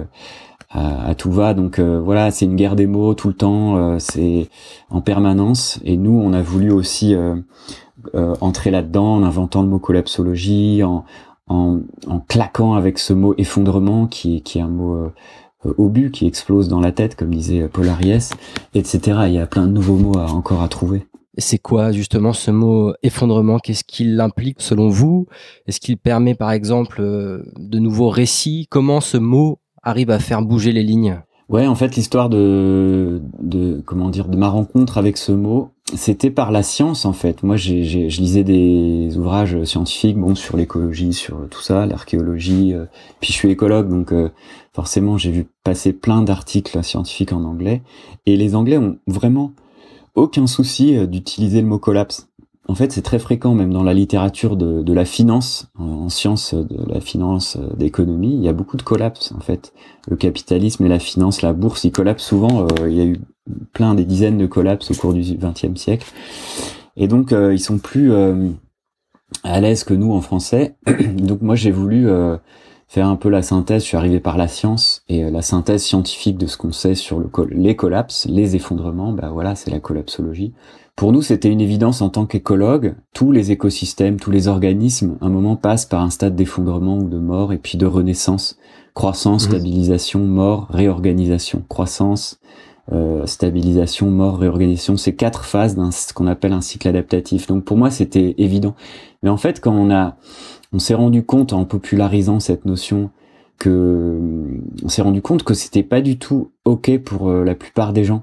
à, 0.71 1.15
tout 1.15 1.31
va. 1.31 1.55
Donc 1.55 1.79
voilà, 1.81 2.31
c'est 2.31 2.47
une 2.47 2.57
guerre 2.57 2.77
des 2.77 2.87
mots 2.87 3.15
tout 3.15 3.29
le 3.29 3.35
temps, 3.35 3.99
c'est 3.99 4.49
en 4.91 5.01
permanence. 5.01 5.81
Et 5.85 5.97
nous, 5.97 6.19
on 6.19 6.33
a 6.33 6.41
voulu 6.43 6.71
aussi 6.71 7.15
entrer 8.15 8.71
là-dedans 8.71 9.17
en 9.17 9.23
inventant 9.23 9.61
le 9.61 9.69
mot 9.69 9.79
collapsologie, 9.79 10.83
en, 10.83 11.05
en, 11.49 11.81
claquant 12.29 12.75
avec 12.75 12.99
ce 12.99 13.13
mot 13.13 13.35
effondrement 13.39 14.07
qui, 14.07 14.43
qui 14.43 14.59
est 14.59 14.63
un 14.63 14.69
mot 14.69 14.95
euh, 14.95 15.13
obus 15.79 16.11
qui 16.11 16.27
explose 16.27 16.69
dans 16.69 16.81
la 16.81 16.93
tête, 16.93 17.17
comme 17.17 17.35
disait 17.35 17.69
Paul 17.69 17.89
Ariès, 17.89 18.33
etc. 18.75 19.01
Il 19.27 19.33
y 19.33 19.39
a 19.39 19.47
plein 19.47 19.67
de 19.67 19.73
nouveaux 19.73 19.97
mots 19.97 20.19
à, 20.19 20.31
encore 20.31 20.63
à 20.63 20.69
trouver. 20.69 21.07
C'est 21.39 21.59
quoi 21.59 21.93
justement 21.93 22.33
ce 22.33 22.51
mot 22.51 22.95
effondrement? 23.03 23.59
Qu'est-ce 23.59 23.85
qu'il 23.85 24.21
implique 24.21 24.63
selon 24.63 24.89
vous? 24.89 25.27
Est-ce 25.67 25.81
qu'il 25.81 25.99
permet 25.99 26.35
par 26.35 26.51
exemple 26.51 27.01
euh, 27.01 27.43
de 27.59 27.79
nouveaux 27.79 28.09
récits? 28.09 28.67
Comment 28.71 29.01
ce 29.01 29.19
mot 29.19 29.59
arrive 29.83 30.11
à 30.11 30.19
faire 30.19 30.41
bouger 30.41 30.73
les 30.73 30.83
lignes? 30.83 31.21
Ouais, 31.49 31.67
en 31.67 31.75
fait, 31.75 31.95
l'histoire 31.95 32.29
de, 32.29 33.23
de 33.39 33.81
comment 33.85 34.11
dire 34.11 34.29
de 34.29 34.37
ma 34.37 34.49
rencontre 34.49 34.99
avec 34.99 35.17
ce 35.17 35.31
mot, 35.31 35.71
c'était 35.95 36.31
par 36.31 36.51
la 36.51 36.63
science 36.63 37.05
en 37.05 37.13
fait. 37.13 37.43
Moi, 37.43 37.57
je 37.57 37.73
lisais 38.21 38.43
des 38.43 39.17
ouvrages 39.17 39.63
scientifiques, 39.65 40.19
bon, 40.19 40.35
sur 40.35 40.57
l'écologie, 40.57 41.13
sur 41.13 41.49
tout 41.49 41.61
ça, 41.61 41.87
l'archéologie. 41.87 42.75
Euh, 42.75 42.87
puis 43.21 43.33
je 43.33 43.39
suis 43.39 43.51
écologue, 43.51 43.89
donc 43.89 44.13
euh, 44.13 44.31
forcément, 44.73 45.17
j'ai 45.17 45.31
vu 45.31 45.47
passer 45.63 45.93
plein 45.93 46.23
d'articles 46.23 46.83
scientifiques 46.83 47.33
en 47.33 47.45
anglais. 47.45 47.83
Et 48.27 48.37
les 48.37 48.57
Anglais 48.57 48.79
ont 48.79 48.99
vraiment 49.07 49.53
aucun 50.17 50.49
souci 50.49 50.97
euh, 50.97 51.07
d'utiliser 51.07 51.61
le 51.61 51.69
mot 51.69 51.79
collapse. 51.79 52.29
En 52.69 52.75
fait, 52.75 52.91
c'est 52.91 53.03
très 53.03 53.21
fréquent, 53.21 53.55
même 53.55 53.73
dans 53.73 53.85
la 53.85 53.95
littérature 53.95 54.57
de, 54.57 54.83
de 54.83 54.93
la 54.93 55.05
finance, 55.05 55.69
en, 55.79 56.09
sciences 56.09 56.53
de 56.53 56.93
la 56.93 57.01
finance, 57.01 57.57
d'économie, 57.77 58.35
il 58.35 58.43
y 58.43 58.49
a 58.49 58.53
beaucoup 58.53 58.77
de 58.77 58.83
collapses. 58.83 59.33
En 59.37 59.41
fait, 59.41 59.73
le 60.09 60.17
capitalisme 60.17 60.85
et 60.85 60.89
la 60.89 60.99
finance, 60.99 61.43
la 61.43 61.53
bourse, 61.53 61.85
ils 61.85 61.93
collapsent 61.93 62.25
souvent. 62.25 62.67
il 62.85 62.93
y 62.93 63.01
a 63.01 63.05
eu 63.05 63.21
plein 63.73 63.95
des 63.95 64.05
dizaines 64.05 64.39
de 64.39 64.47
collapses 64.47 64.91
au 64.91 64.95
cours 64.95 65.15
du 65.15 65.23
XXe 65.23 65.81
siècle. 65.81 66.07
Et 66.97 67.09
donc, 67.09 67.33
euh, 67.33 67.55
ils 67.55 67.61
sont 67.61 67.79
plus 67.79 68.13
euh, 68.13 68.51
à 69.45 69.61
l'aise 69.61 69.85
que 69.85 69.95
nous 69.95 70.13
en 70.13 70.21
français. 70.21 70.77
donc, 71.15 71.43
moi, 71.43 71.55
j'ai 71.55 71.71
voulu 71.71 72.09
euh, 72.09 72.37
faire 72.89 73.07
un 73.07 73.17
peu 73.17 73.29
la 73.29 73.43
synthèse. 73.43 73.83
Je 73.83 73.89
suis 73.89 73.97
arrivé 73.97 74.21
par 74.21 74.37
la 74.37 74.49
science 74.49 75.03
et 75.09 75.31
la 75.31 75.43
synthèse 75.43 75.83
scientifique 75.83 76.39
de 76.39 76.47
ce 76.47 76.57
qu'on 76.57 76.73
sait 76.73 76.95
sur 76.95 77.19
le 77.19 77.29
les 77.51 77.77
collapses, 77.77 78.27
les 78.29 78.57
effondrements. 78.57 79.13
Bah 79.13 79.31
voilà, 79.33 79.55
c'est 79.55 79.71
la 79.71 79.81
collapsologie. 79.81 80.55
Pour 80.97 81.13
nous, 81.13 81.21
c'était 81.21 81.51
une 81.51 81.61
évidence 81.61 82.01
en 82.01 82.09
tant 82.09 82.25
qu'écologue. 82.25 82.95
Tous 83.13 83.31
les 83.31 83.53
écosystèmes, 83.53 84.19
tous 84.19 84.31
les 84.31 84.49
organismes, 84.49 85.19
un 85.21 85.29
moment 85.29 85.55
passent 85.55 85.85
par 85.85 86.03
un 86.03 86.09
stade 86.09 86.35
d'effondrement 86.35 86.97
ou 86.97 87.09
de 87.09 87.19
mort 87.19 87.53
et 87.53 87.59
puis 87.59 87.77
de 87.77 87.85
renaissance. 87.85 88.57
Croissance, 88.95 89.45
mmh. 89.45 89.51
stabilisation, 89.51 90.21
mort, 90.21 90.69
réorganisation. 90.71 91.63
Croissance, 91.69 92.41
euh, 92.93 93.27
stabilisation, 93.27 94.11
mort, 94.11 94.39
réorganisation, 94.39 94.97
c'est 94.97 95.15
quatre 95.15 95.45
phases 95.45 95.75
d'un 95.75 95.91
ce 95.91 96.13
qu'on 96.13 96.29
appelle 96.29 96.53
un 96.53 96.61
cycle 96.61 96.87
adaptatif. 96.87 97.49
Donc 97.49 97.65
pour 97.65 97.77
moi, 97.77 97.91
c'était 97.91 98.37
évident. 98.39 98.77
Mais 99.23 99.31
en 99.31 99.37
fait, 99.37 99.61
quand 99.61 99.75
on 99.75 99.91
a, 99.91 100.17
on 100.73 100.79
s'est 100.79 100.95
rendu 100.95 101.25
compte 101.25 101.53
en 101.53 101.65
popularisant 101.65 102.39
cette 102.39 102.65
notion 102.65 103.11
que, 103.59 104.21
on 104.85 104.89
s'est 104.89 105.03
rendu 105.03 105.21
compte 105.21 105.43
que 105.43 105.55
c'était 105.55 105.83
pas 105.83 106.01
du 106.01 106.19
tout 106.19 106.53
ok 106.65 106.99
pour 106.99 107.29
euh, 107.29 107.45
la 107.45 107.57
plupart 107.57 107.93
des 107.93 108.05
gens. 108.05 108.23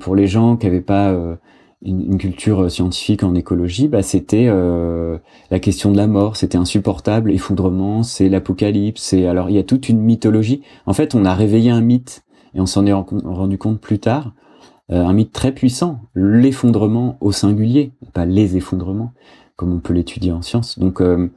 Pour 0.00 0.16
les 0.16 0.26
gens 0.26 0.56
qui 0.56 0.66
avaient 0.66 0.80
pas 0.80 1.10
euh, 1.10 1.36
une, 1.82 2.18
culture 2.18 2.68
scientifique 2.68 3.22
en 3.22 3.36
écologie, 3.36 3.86
bah 3.86 4.02
c'était 4.02 4.46
la 4.46 5.58
question 5.60 5.92
de 5.92 5.96
la 5.96 6.06
mort, 6.06 6.36
c'était 6.36 6.58
insupportable, 6.58 7.30
effondrement, 7.30 8.02
c'est 8.02 8.28
l'apocalypse, 8.28 9.02
c'est 9.02 9.26
alors 9.26 9.50
il 9.50 9.56
y 9.56 9.58
a 9.58 9.62
toute 9.62 9.88
une 9.88 10.00
mythologie. 10.00 10.62
En 10.86 10.94
fait, 10.94 11.14
on 11.14 11.24
a 11.24 11.34
réveillé 11.34 11.70
un 11.70 11.80
mythe 11.80 12.24
et 12.54 12.60
on 12.60 12.66
s'en 12.66 12.86
est 12.86 12.92
rendu 12.92 13.58
compte 13.58 13.80
plus 13.80 13.98
tard, 13.98 14.32
euh, 14.90 15.04
un 15.04 15.12
mythe 15.12 15.32
très 15.32 15.52
puissant, 15.52 16.00
l'effondrement 16.14 17.16
au 17.20 17.32
singulier, 17.32 17.92
pas 18.12 18.24
les 18.24 18.56
effondrements, 18.56 19.12
comme 19.56 19.72
on 19.72 19.78
peut 19.78 19.92
l'étudier 19.92 20.32
en 20.32 20.42
sciences. 20.42 20.78
Donc 20.78 21.00
euh, 21.00 21.30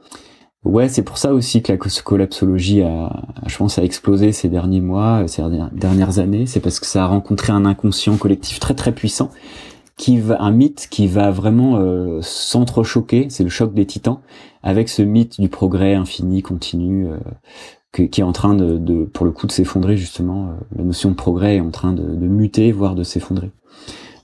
ouais, 0.64 0.88
c'est 0.88 1.02
pour 1.02 1.18
ça 1.18 1.34
aussi 1.34 1.62
que 1.62 1.72
la 1.72 1.78
collapsologie 1.78 2.82
a, 2.82 3.22
je 3.46 3.56
pense, 3.56 3.78
a 3.78 3.84
explosé 3.84 4.32
ces 4.32 4.48
derniers 4.48 4.80
mois, 4.80 5.22
euh, 5.22 5.26
ces 5.26 5.42
dernières 5.72 6.18
années. 6.18 6.46
C'est 6.46 6.60
parce 6.60 6.80
que 6.80 6.86
ça 6.86 7.04
a 7.04 7.06
rencontré 7.06 7.52
un 7.52 7.64
inconscient 7.64 8.16
collectif 8.16 8.58
très 8.60 8.74
très 8.74 8.92
puissant, 8.92 9.30
qui 9.96 10.18
va, 10.18 10.42
un 10.42 10.50
mythe 10.50 10.88
qui 10.90 11.06
va 11.06 11.30
vraiment 11.30 11.76
euh, 11.76 12.20
s'entrechoquer. 12.22 13.26
C'est 13.28 13.44
le 13.44 13.50
choc 13.50 13.72
des 13.74 13.86
titans 13.86 14.20
avec 14.62 14.88
ce 14.88 15.02
mythe 15.02 15.40
du 15.40 15.48
progrès 15.48 15.94
infini, 15.94 16.42
continu, 16.42 17.06
qui 17.94 18.20
est 18.20 18.24
en 18.24 18.32
train 18.32 18.54
de, 18.54 18.76
de 18.78 19.04
pour 19.04 19.24
le 19.24 19.32
coup 19.32 19.46
de 19.46 19.52
s'effondrer 19.52 19.96
justement. 19.96 20.48
Euh, 20.48 20.52
la 20.76 20.84
notion 20.84 21.10
de 21.10 21.14
progrès 21.14 21.56
est 21.56 21.60
en 21.60 21.70
train 21.70 21.92
de, 21.92 22.02
de 22.02 22.26
muter, 22.26 22.72
voire 22.72 22.94
de 22.94 23.02
s'effondrer. 23.02 23.50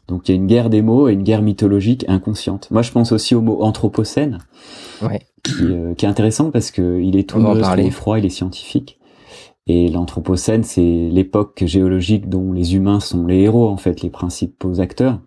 Donc 0.09 0.29
il 0.29 0.33
y 0.33 0.35
a 0.35 0.37
une 0.37 0.47
guerre 0.47 0.71
des 0.71 0.83
mots 0.83 1.09
et 1.09 1.13
une 1.13 1.23
guerre 1.23 1.43
mythologique 1.43 2.05
inconsciente. 2.09 2.69
Moi 2.71 2.83
je 2.83 2.91
pense 2.91 3.13
aussi 3.13 3.35
au 3.35 3.41
mot 3.41 3.63
anthropocène, 3.63 4.39
ouais. 5.03 5.21
qui, 5.45 5.53
euh, 5.63 5.95
qui, 5.95 6.05
est 6.05 6.09
intéressant 6.09 6.51
parce 6.51 6.71
que 6.71 7.01
il 7.01 7.17
est 7.17 7.29
tout 7.29 7.39
neuf, 7.39 7.65
il 7.79 7.87
est 7.87 7.91
froid, 7.91 8.19
il 8.19 8.25
est 8.25 8.31
scientifique. 8.31 8.99
Et 9.67 9.89
l'anthropocène, 9.89 10.65
c'est 10.65 11.09
l'époque 11.13 11.63
géologique 11.65 12.29
dont 12.29 12.53
les 12.53 12.75
humains 12.75 12.99
sont 12.99 13.27
les 13.27 13.43
héros 13.43 13.69
en 13.69 13.77
fait, 13.77 14.03
les 14.03 14.11
principaux 14.11 14.81
acteurs. 14.81 15.21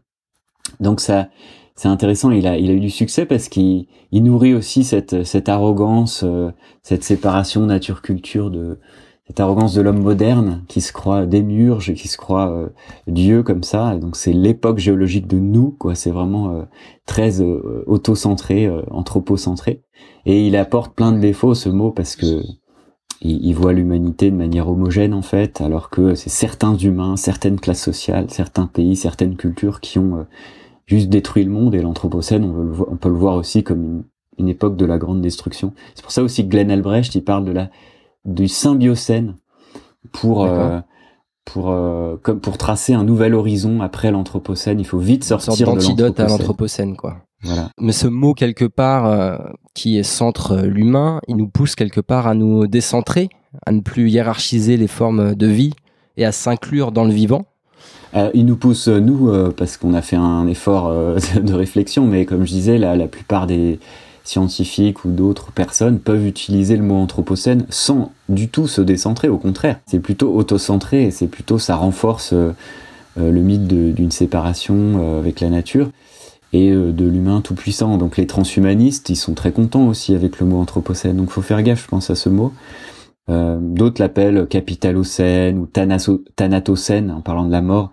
Donc 0.81 0.99
ça, 0.99 1.29
c'est 1.75 1.87
intéressant. 1.87 2.31
Il 2.31 2.47
a, 2.47 2.57
il 2.57 2.69
a 2.69 2.73
eu 2.73 2.79
du 2.79 2.89
succès 2.89 3.25
parce 3.25 3.49
qu'il 3.49 3.87
il 4.11 4.23
nourrit 4.23 4.53
aussi 4.53 4.83
cette, 4.83 5.23
cette 5.23 5.49
arrogance, 5.49 6.23
euh, 6.23 6.51
cette 6.83 7.03
séparation 7.03 7.65
nature-culture 7.65 8.51
de 8.51 8.79
cette 9.27 9.39
arrogance 9.39 9.73
de 9.73 9.81
l'homme 9.81 10.01
moderne 10.01 10.65
qui 10.67 10.81
se 10.81 10.91
croit 10.91 11.25
démiurge, 11.25 11.93
qui 11.93 12.09
se 12.09 12.17
croit 12.17 12.51
euh, 12.51 12.69
Dieu 13.07 13.41
comme 13.41 13.63
ça. 13.63 13.95
Donc 13.97 14.15
c'est 14.15 14.33
l'époque 14.33 14.79
géologique 14.79 15.27
de 15.27 15.39
nous, 15.39 15.71
quoi. 15.71 15.95
C'est 15.95 16.11
vraiment 16.11 16.51
euh, 16.51 16.63
très 17.05 17.41
auto-centré, 17.41 18.69
anthropocentré. 18.91 19.81
Et 20.25 20.45
il 20.45 20.55
apporte 20.55 20.93
plein 20.93 21.11
de 21.11 21.19
défauts 21.19 21.55
ce 21.55 21.69
mot 21.69 21.91
parce 21.91 22.15
que 22.15 22.41
il, 23.21 23.45
il 23.45 23.53
voit 23.53 23.73
l'humanité 23.73 24.29
de 24.29 24.35
manière 24.35 24.69
homogène 24.69 25.13
en 25.13 25.21
fait, 25.21 25.61
alors 25.61 25.89
que 25.89 26.13
c'est 26.13 26.29
certains 26.29 26.75
humains, 26.75 27.15
certaines 27.15 27.59
classes 27.59 27.81
sociales, 27.81 28.29
certains 28.29 28.67
pays, 28.67 28.95
certaines 28.95 29.37
cultures 29.37 29.79
qui 29.79 29.97
ont 29.99 30.25
juste 30.85 31.09
détruit 31.09 31.43
le 31.43 31.51
monde 31.51 31.75
et 31.75 31.81
l'anthropocène, 31.81 32.43
on, 32.43 32.91
on, 32.91 32.95
peut 32.97 33.09
le 33.09 33.15
voir 33.15 33.35
aussi 33.35 33.63
comme 33.63 33.83
une, 33.83 34.03
une 34.37 34.49
époque 34.49 34.75
de 34.75 34.85
la 34.85 34.97
grande 34.97 35.21
destruction. 35.21 35.73
C'est 35.95 36.03
pour 36.03 36.11
ça 36.11 36.23
aussi 36.23 36.43
que 36.43 36.49
Glenn 36.49 36.71
Albrecht, 36.71 37.13
il 37.15 37.23
parle 37.23 37.45
de 37.45 37.51
la 37.51 37.69
du 38.25 38.47
symbiocène 38.47 39.35
pour 40.11 40.45
euh, 40.45 40.79
pour 41.45 41.71
euh, 41.71 42.17
comme 42.21 42.39
pour 42.39 42.57
tracer 42.57 42.93
un 42.93 43.03
nouvel 43.03 43.33
horizon 43.33 43.81
après 43.81 44.11
l'anthropocène. 44.11 44.79
Il 44.79 44.85
faut 44.85 44.99
vite 44.99 45.23
sortir 45.23 45.53
de 45.55 45.63
l'anthropocène. 45.65 46.13
à 46.17 46.27
l'anthropocène, 46.27 46.95
quoi. 46.95 47.17
Voilà. 47.43 47.69
Mais 47.79 47.91
ce 47.91 48.07
mot 48.07 48.33
quelque 48.33 48.65
part 48.65 49.05
euh, 49.05 49.37
qui 49.73 49.97
est 49.97 50.03
centre 50.03 50.61
l'humain, 50.61 51.19
il 51.27 51.35
nous 51.35 51.49
pousse 51.49 51.75
quelque 51.75 51.99
part 51.99 52.27
à 52.27 52.35
nous 52.35 52.67
décentrer, 52.67 53.27
à 53.65 53.71
ne 53.73 53.81
plus 53.81 54.09
hiérarchiser 54.09 54.77
les 54.77 54.87
formes 54.87 55.35
de 55.35 55.47
vie 55.47 55.73
et 56.15 56.25
à 56.25 56.31
s'inclure 56.31 56.93
dans 56.93 57.03
le 57.03 57.11
vivant. 57.11 57.45
Euh, 58.15 58.29
il 58.33 58.45
nous 58.45 58.55
pousse, 58.55 58.87
euh, 58.87 58.99
nous, 58.99 59.29
euh, 59.29 59.53
parce 59.55 59.77
qu'on 59.77 59.93
a 59.93 60.01
fait 60.01 60.15
un 60.15 60.47
effort 60.47 60.93
de 61.41 61.53
réflexion, 61.53 62.05
mais 62.05 62.25
comme 62.25 62.45
je 62.45 62.51
disais, 62.51 62.77
la, 62.77 63.07
plupart 63.07 63.47
des 63.47 63.79
scientifiques 64.23 65.03
ou 65.03 65.09
d'autres 65.09 65.51
personnes 65.51 65.99
peuvent 65.99 66.25
utiliser 66.25 66.77
le 66.77 66.83
mot 66.83 66.95
anthropocène 66.95 67.65
sans 67.69 68.11
du 68.29 68.47
tout 68.47 68.67
se 68.67 68.81
décentrer, 68.81 69.27
au 69.27 69.37
contraire. 69.37 69.79
C'est 69.85 69.99
plutôt 69.99 70.33
autocentré, 70.33 71.11
c'est 71.11 71.27
plutôt 71.27 71.59
ça 71.59 71.75
renforce 71.75 72.33
le 72.33 73.41
mythe 73.41 73.67
d'une 73.67 74.11
séparation 74.11 75.19
avec 75.19 75.41
la 75.41 75.49
nature 75.49 75.89
et 76.53 76.71
de 76.71 77.05
l'humain 77.05 77.41
tout 77.41 77.53
puissant. 77.53 77.97
Donc 77.97 78.15
les 78.15 78.25
transhumanistes, 78.25 79.09
ils 79.09 79.17
sont 79.17 79.33
très 79.33 79.51
contents 79.51 79.87
aussi 79.87 80.15
avec 80.15 80.39
le 80.39 80.45
mot 80.45 80.61
anthropocène. 80.61 81.17
Donc 81.17 81.29
faut 81.29 81.41
faire 81.41 81.61
gaffe, 81.61 81.83
je 81.83 81.87
pense, 81.89 82.09
à 82.09 82.15
ce 82.15 82.29
mot. 82.29 82.53
D'autres 83.27 84.01
l'appellent 84.01 84.47
capitalocène 84.47 85.57
ou 85.57 85.65
thanatocène 86.35 87.11
en 87.11 87.21
parlant 87.21 87.45
de 87.45 87.51
la 87.51 87.61
mort. 87.61 87.91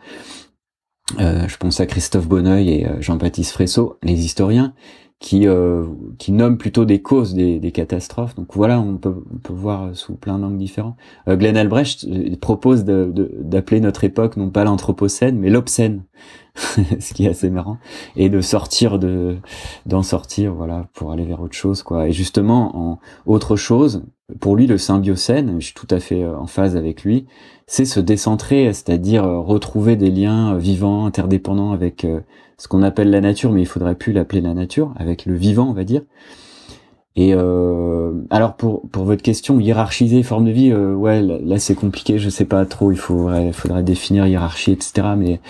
Euh, 1.18 1.46
je 1.48 1.56
pense 1.56 1.80
à 1.80 1.86
Christophe 1.86 2.28
Bonneuil 2.28 2.70
et 2.70 2.86
Jean-Baptiste 3.00 3.52
Fresso, 3.52 3.98
les 4.02 4.24
historiens, 4.24 4.74
qui 5.20 5.46
euh, 5.46 5.84
qui 6.18 6.32
nomme 6.32 6.56
plutôt 6.56 6.86
des 6.86 7.02
causes 7.02 7.34
des, 7.34 7.60
des, 7.60 7.72
catastrophes. 7.72 8.34
Donc 8.34 8.56
voilà, 8.56 8.80
on 8.80 8.96
peut 8.96 9.22
on 9.32 9.36
peut 9.36 9.52
voir 9.52 9.94
sous 9.94 10.14
plein 10.14 10.38
d'angles 10.38 10.56
différents. 10.56 10.96
Euh, 11.28 11.36
Glenn 11.36 11.58
Albrecht 11.58 12.04
euh, 12.04 12.34
propose 12.40 12.84
d'appeler 12.84 13.80
notre 13.80 14.02
époque 14.04 14.38
non 14.38 14.48
pas 14.48 14.64
l'anthropocène 14.64 15.38
mais 15.38 15.50
l'obscène, 15.50 16.04
ce 16.54 17.12
qui 17.12 17.26
est 17.26 17.28
assez 17.28 17.50
marrant, 17.50 17.76
et 18.16 18.30
de 18.30 18.40
sortir 18.40 18.98
de 18.98 19.36
d'en 19.84 20.02
sortir 20.02 20.54
voilà 20.54 20.88
pour 20.94 21.12
aller 21.12 21.26
vers 21.26 21.42
autre 21.42 21.54
chose 21.54 21.82
quoi. 21.82 22.08
Et 22.08 22.12
justement 22.12 22.74
en 22.74 22.98
autre 23.26 23.56
chose, 23.56 24.02
pour 24.40 24.56
lui 24.56 24.66
le 24.66 24.78
symbiocène, 24.78 25.60
je 25.60 25.66
suis 25.66 25.74
tout 25.74 25.88
à 25.90 26.00
fait 26.00 26.22
euh, 26.22 26.34
en 26.34 26.46
phase 26.46 26.76
avec 26.76 27.04
lui, 27.04 27.26
c'est 27.66 27.84
se 27.84 28.00
décentrer, 28.00 28.72
c'est-à-dire 28.72 29.24
retrouver 29.24 29.96
des 29.96 30.10
liens 30.10 30.56
vivants, 30.56 31.04
interdépendants 31.04 31.72
avec 31.72 32.04
ce 32.60 32.68
qu'on 32.68 32.82
appelle 32.82 33.08
la 33.08 33.22
nature, 33.22 33.52
mais 33.52 33.62
il 33.62 33.66
faudrait 33.66 33.94
plus 33.94 34.12
l'appeler 34.12 34.42
la 34.42 34.52
nature, 34.52 34.92
avec 34.96 35.24
le 35.24 35.34
vivant, 35.34 35.70
on 35.70 35.72
va 35.72 35.84
dire. 35.84 36.02
Et 37.16 37.32
euh, 37.34 38.12
alors 38.28 38.54
pour 38.54 38.82
pour 38.90 39.04
votre 39.04 39.22
question, 39.22 39.58
hiérarchiser 39.58 40.22
forme 40.22 40.44
de 40.44 40.50
vie, 40.50 40.70
euh, 40.70 40.92
ouais, 40.94 41.22
là, 41.22 41.58
c'est 41.58 41.74
compliqué, 41.74 42.18
je 42.18 42.28
sais 42.28 42.44
pas 42.44 42.66
trop. 42.66 42.92
Il 42.92 42.98
faudrait 42.98 43.52
faudrait 43.52 43.82
définir 43.82 44.26
hiérarchie, 44.26 44.72
etc. 44.72 45.08
Mais 45.16 45.40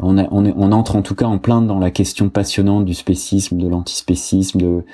on 0.00 0.18
on, 0.18 0.52
on 0.56 0.72
entre 0.72 0.96
en 0.96 1.02
tout 1.02 1.14
cas 1.14 1.26
en 1.26 1.38
plein 1.38 1.62
dans 1.62 1.78
la 1.78 1.92
question 1.92 2.28
passionnante 2.28 2.84
du 2.84 2.94
spécisme, 2.94 3.56
de 3.56 3.68
l'antispécisme, 3.68 4.60
de 4.60 4.84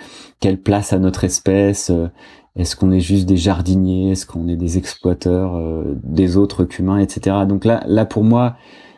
quelle 0.41 0.61
place 0.61 0.93
à 0.93 0.99
notre 0.99 1.25
espèce. 1.25 1.89
Euh, 1.89 2.09
est-ce 2.57 2.77
qu'on 2.77 2.93
est 2.93 3.01
juste 3.01 3.27
des 3.27 3.39
jardiniers 3.39 4.11
Est-ce 4.11 4.27
qu'on 4.27 4.49
est 4.49 4.57
des 4.57 4.77
exploiteurs 4.77 5.61
des 6.05 6.37
autres 6.37 6.65
qu'humains, 6.65 6.99
etc. 6.99 7.39
Donc 7.49 7.65
là, 7.65 7.83
là 7.89 8.05
pour 8.05 8.23
moi, 8.23 8.55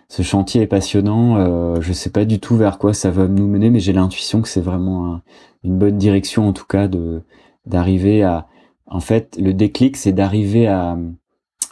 ce 0.08 0.22
chantier 0.22 0.62
est 0.62 0.66
passionnant. 0.66 1.36
Euh, 1.36 1.80
je 1.80 1.92
sais 1.92 2.10
pas 2.10 2.24
du 2.24 2.40
tout 2.40 2.56
vers 2.56 2.78
quoi 2.78 2.94
ça 2.94 3.10
va 3.10 3.26
nous 3.28 3.46
mener, 3.46 3.70
mais 3.70 3.80
j'ai 3.80 3.92
l'intuition 3.92 4.42
que 4.42 4.48
c'est 4.48 4.60
vraiment 4.60 5.20
une 5.64 5.78
bonne 5.78 5.98
direction 5.98 6.48
en 6.48 6.52
tout 6.52 6.66
cas 6.66 6.88
de 6.88 7.22
d'arriver 7.66 8.22
à. 8.22 8.46
En 8.88 9.00
fait, 9.00 9.36
le 9.40 9.52
déclic, 9.52 9.96
c'est 9.96 10.12
d'arriver 10.12 10.68
à 10.68 10.96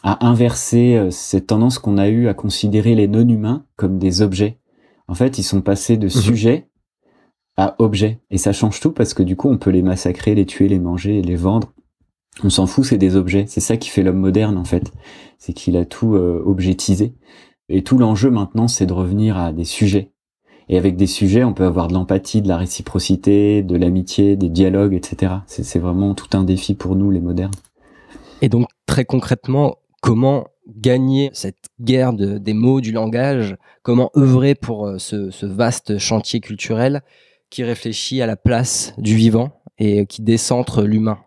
à 0.05 0.27
inverser 0.27 0.97
euh, 0.97 1.11
cette 1.11 1.47
tendance 1.49 1.79
qu'on 1.79 1.97
a 1.97 2.09
eu 2.09 2.29
à 2.29 2.35
considérer 2.35 2.95
les 2.95 3.09
non-humains 3.09 3.65
comme 3.77 3.99
des 3.99 4.21
objets. 4.21 4.59
En 5.09 5.15
fait, 5.15 5.39
ils 5.39 5.43
sont 5.43 5.63
passés 5.63 5.97
de 5.97 6.07
mhm. 6.07 6.11
sujets 6.11 6.69
à 7.57 7.75
objets. 7.79 8.21
Et 8.31 8.39
ça 8.39 8.53
change 8.53 8.81
tout 8.81 8.93
parce 8.93 9.15
que 9.15 9.23
du 9.23 9.35
coup, 9.35 9.49
on 9.49 9.57
peut 9.57 9.71
les 9.71 9.83
massacrer, 9.83 10.35
les 10.35 10.45
tuer, 10.45 10.69
les 10.69 10.79
manger, 10.79 11.23
les 11.23 11.37
vendre. 11.37 11.73
On 12.43 12.51
s'en 12.51 12.67
fout, 12.67 12.85
c'est 12.85 12.99
des 12.99 13.17
objets. 13.17 13.47
C'est 13.49 13.61
ça 13.61 13.79
qui 13.79 13.89
fait 13.89 14.03
l'homme 14.03 14.19
moderne, 14.19 14.59
en 14.59 14.65
fait. 14.65 14.93
C'est 15.39 15.55
qu'il 15.55 15.77
a 15.77 15.87
tout 15.87 16.15
euh, 16.17 16.43
objetisé. 16.45 17.15
Et 17.69 17.83
tout 17.83 17.99
l'enjeu 17.99 18.31
maintenant, 18.31 18.69
c'est 18.69 18.87
de 18.87 18.93
revenir 18.93 19.39
à 19.39 19.53
des 19.53 19.65
sujets. 19.65 20.13
Et 20.69 20.79
avec 20.79 20.97
des 20.97 21.07
sujets, 21.07 21.45
on 21.45 21.53
peut 21.53 21.65
avoir 21.65 21.89
de 21.89 21.95
l'empathie, 21.95 22.41
de 22.41 22.49
la 22.49 22.57
réciprocité, 22.57 23.63
de 23.63 23.77
l'amitié, 23.77 24.37
des 24.37 24.49
dialogues, 24.49 24.95
etc. 24.95 25.35
C'est 25.47 25.79
vraiment 25.79 26.15
tout 26.15 26.37
un 26.37 26.45
défi 26.45 26.75
pour 26.75 26.97
nous, 26.97 27.11
les 27.11 27.21
modernes. 27.21 27.53
Et 28.41 28.49
donc, 28.49 28.69
très 28.87 29.05
concrètement, 29.05 29.77
comment 30.01 30.47
gagner 30.67 31.31
cette 31.33 31.69
guerre 31.81 32.13
des 32.15 32.55
mots, 32.55 32.81
du 32.81 32.93
langage? 32.93 33.57
Comment 33.83 34.11
œuvrer 34.17 34.55
pour 34.55 34.87
euh, 34.87 34.99
ce, 34.99 35.31
ce 35.31 35.45
vaste 35.45 35.99
chantier 35.99 36.41
culturel 36.41 37.03
qui 37.51 37.63
réfléchit 37.63 38.23
à 38.23 38.27
la 38.27 38.37
place 38.37 38.95
du 38.97 39.15
vivant 39.15 39.61
et 39.79 40.07
qui 40.07 40.23
décentre 40.23 40.83
l'humain? 40.83 41.19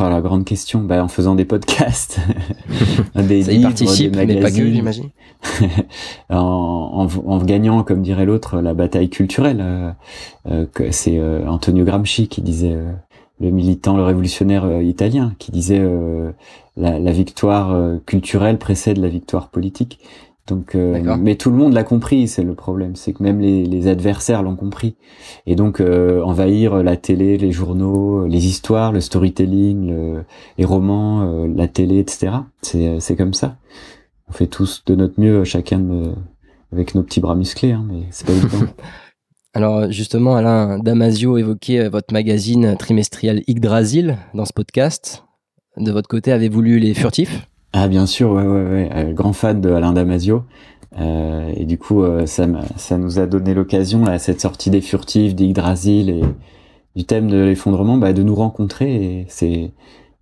Oh, 0.00 0.08
la 0.08 0.20
grande 0.20 0.44
question, 0.44 0.80
bah, 0.80 1.04
en 1.04 1.08
faisant 1.08 1.34
des 1.34 1.44
podcasts, 1.44 2.18
des 3.14 3.42
Ça 3.42 3.52
livres, 3.52 3.72
des 3.74 4.10
magazines, 4.10 4.40
pas 4.40 4.50
que, 4.50 4.72
j'imagine. 4.72 5.10
en, 6.30 7.06
en, 7.26 7.38
gagnant, 7.44 7.84
comme 7.84 8.02
dirait 8.02 8.24
l'autre, 8.24 8.60
la 8.60 8.74
bataille 8.74 9.10
culturelle. 9.10 9.60
Euh, 9.60 9.92
euh, 10.50 10.66
c'est 10.90 11.18
euh, 11.18 11.46
Antonio 11.46 11.84
Gramsci 11.84 12.28
qui 12.28 12.40
disait, 12.40 12.76
le 13.38 13.50
militant, 13.50 13.96
le 13.96 14.02
révolutionnaire 14.02 14.80
italien, 14.80 15.34
qui 15.38 15.52
disait 15.52 15.82
la, 16.76 16.98
la, 16.98 17.12
victoire 17.12 17.98
culturelle 18.06 18.58
précède 18.58 18.96
la 18.96 19.08
victoire 19.08 19.50
politique. 19.50 20.00
Donc, 20.48 20.74
euh, 20.74 21.16
mais 21.20 21.36
tout 21.36 21.50
le 21.50 21.56
monde 21.56 21.72
l'a 21.72 21.84
compris, 21.84 22.26
c'est 22.26 22.42
le 22.42 22.54
problème, 22.54 22.96
c'est 22.96 23.12
que 23.12 23.22
même 23.22 23.40
les, 23.40 23.64
les 23.64 23.86
adversaires 23.86 24.42
l'ont 24.42 24.56
compris. 24.56 24.96
Et 25.46 25.54
donc 25.54 25.80
euh, 25.80 26.20
envahir 26.22 26.82
la 26.82 26.96
télé, 26.96 27.38
les 27.38 27.52
journaux, 27.52 28.26
les 28.26 28.46
histoires, 28.46 28.90
le 28.90 29.00
storytelling, 29.00 30.22
les 30.58 30.64
romans, 30.64 31.22
euh, 31.22 31.48
la 31.54 31.68
télé, 31.68 32.00
etc. 32.00 32.32
C'est 32.60 32.98
c'est 32.98 33.14
comme 33.14 33.34
ça. 33.34 33.56
On 34.28 34.32
fait 34.32 34.48
tous 34.48 34.82
de 34.84 34.96
notre 34.96 35.20
mieux, 35.20 35.44
chacun 35.44 35.78
de, 35.78 36.12
avec 36.72 36.96
nos 36.96 37.04
petits 37.04 37.20
bras 37.20 37.36
musclés, 37.36 37.72
hein, 37.72 37.84
mais 37.88 38.02
c'est 38.10 38.26
pas 38.26 38.32
évident. 38.32 38.66
Alors 39.54 39.92
justement, 39.92 40.34
Alain 40.34 40.78
Damasio 40.80 41.38
évoquait 41.38 41.88
votre 41.88 42.12
magazine 42.12 42.74
trimestriel 42.76 43.44
Yggdrasil 43.46 44.16
dans 44.34 44.46
ce 44.46 44.52
podcast. 44.52 45.24
De 45.76 45.92
votre 45.92 46.08
côté, 46.08 46.32
avez-vous 46.32 46.62
lu 46.62 46.78
Les 46.78 46.94
Furtifs? 46.94 47.46
Ah 47.72 47.88
bien 47.88 48.06
sûr, 48.06 48.30
ouais, 48.30 48.42
ouais, 48.42 48.64
ouais. 48.64 48.90
Euh, 48.94 49.12
grand 49.12 49.32
fan 49.32 49.60
de 49.60 49.70
Alain 49.70 49.92
Damasio. 49.92 50.44
Euh, 50.98 51.52
et 51.56 51.64
du 51.64 51.78
coup, 51.78 52.02
euh, 52.02 52.26
ça, 52.26 52.46
nous 52.98 53.18
a 53.18 53.26
donné 53.26 53.54
l'occasion, 53.54 54.04
là, 54.04 54.18
cette 54.18 54.40
sortie 54.42 54.68
des 54.70 54.82
furtifs, 54.82 55.34
d'Yggdrasil 55.34 56.10
et 56.10 56.22
du 56.96 57.04
thème 57.04 57.28
de 57.30 57.38
l'effondrement, 57.38 57.96
bah, 57.96 58.12
de 58.12 58.22
nous 58.22 58.34
rencontrer. 58.34 59.24
Et 59.30 59.72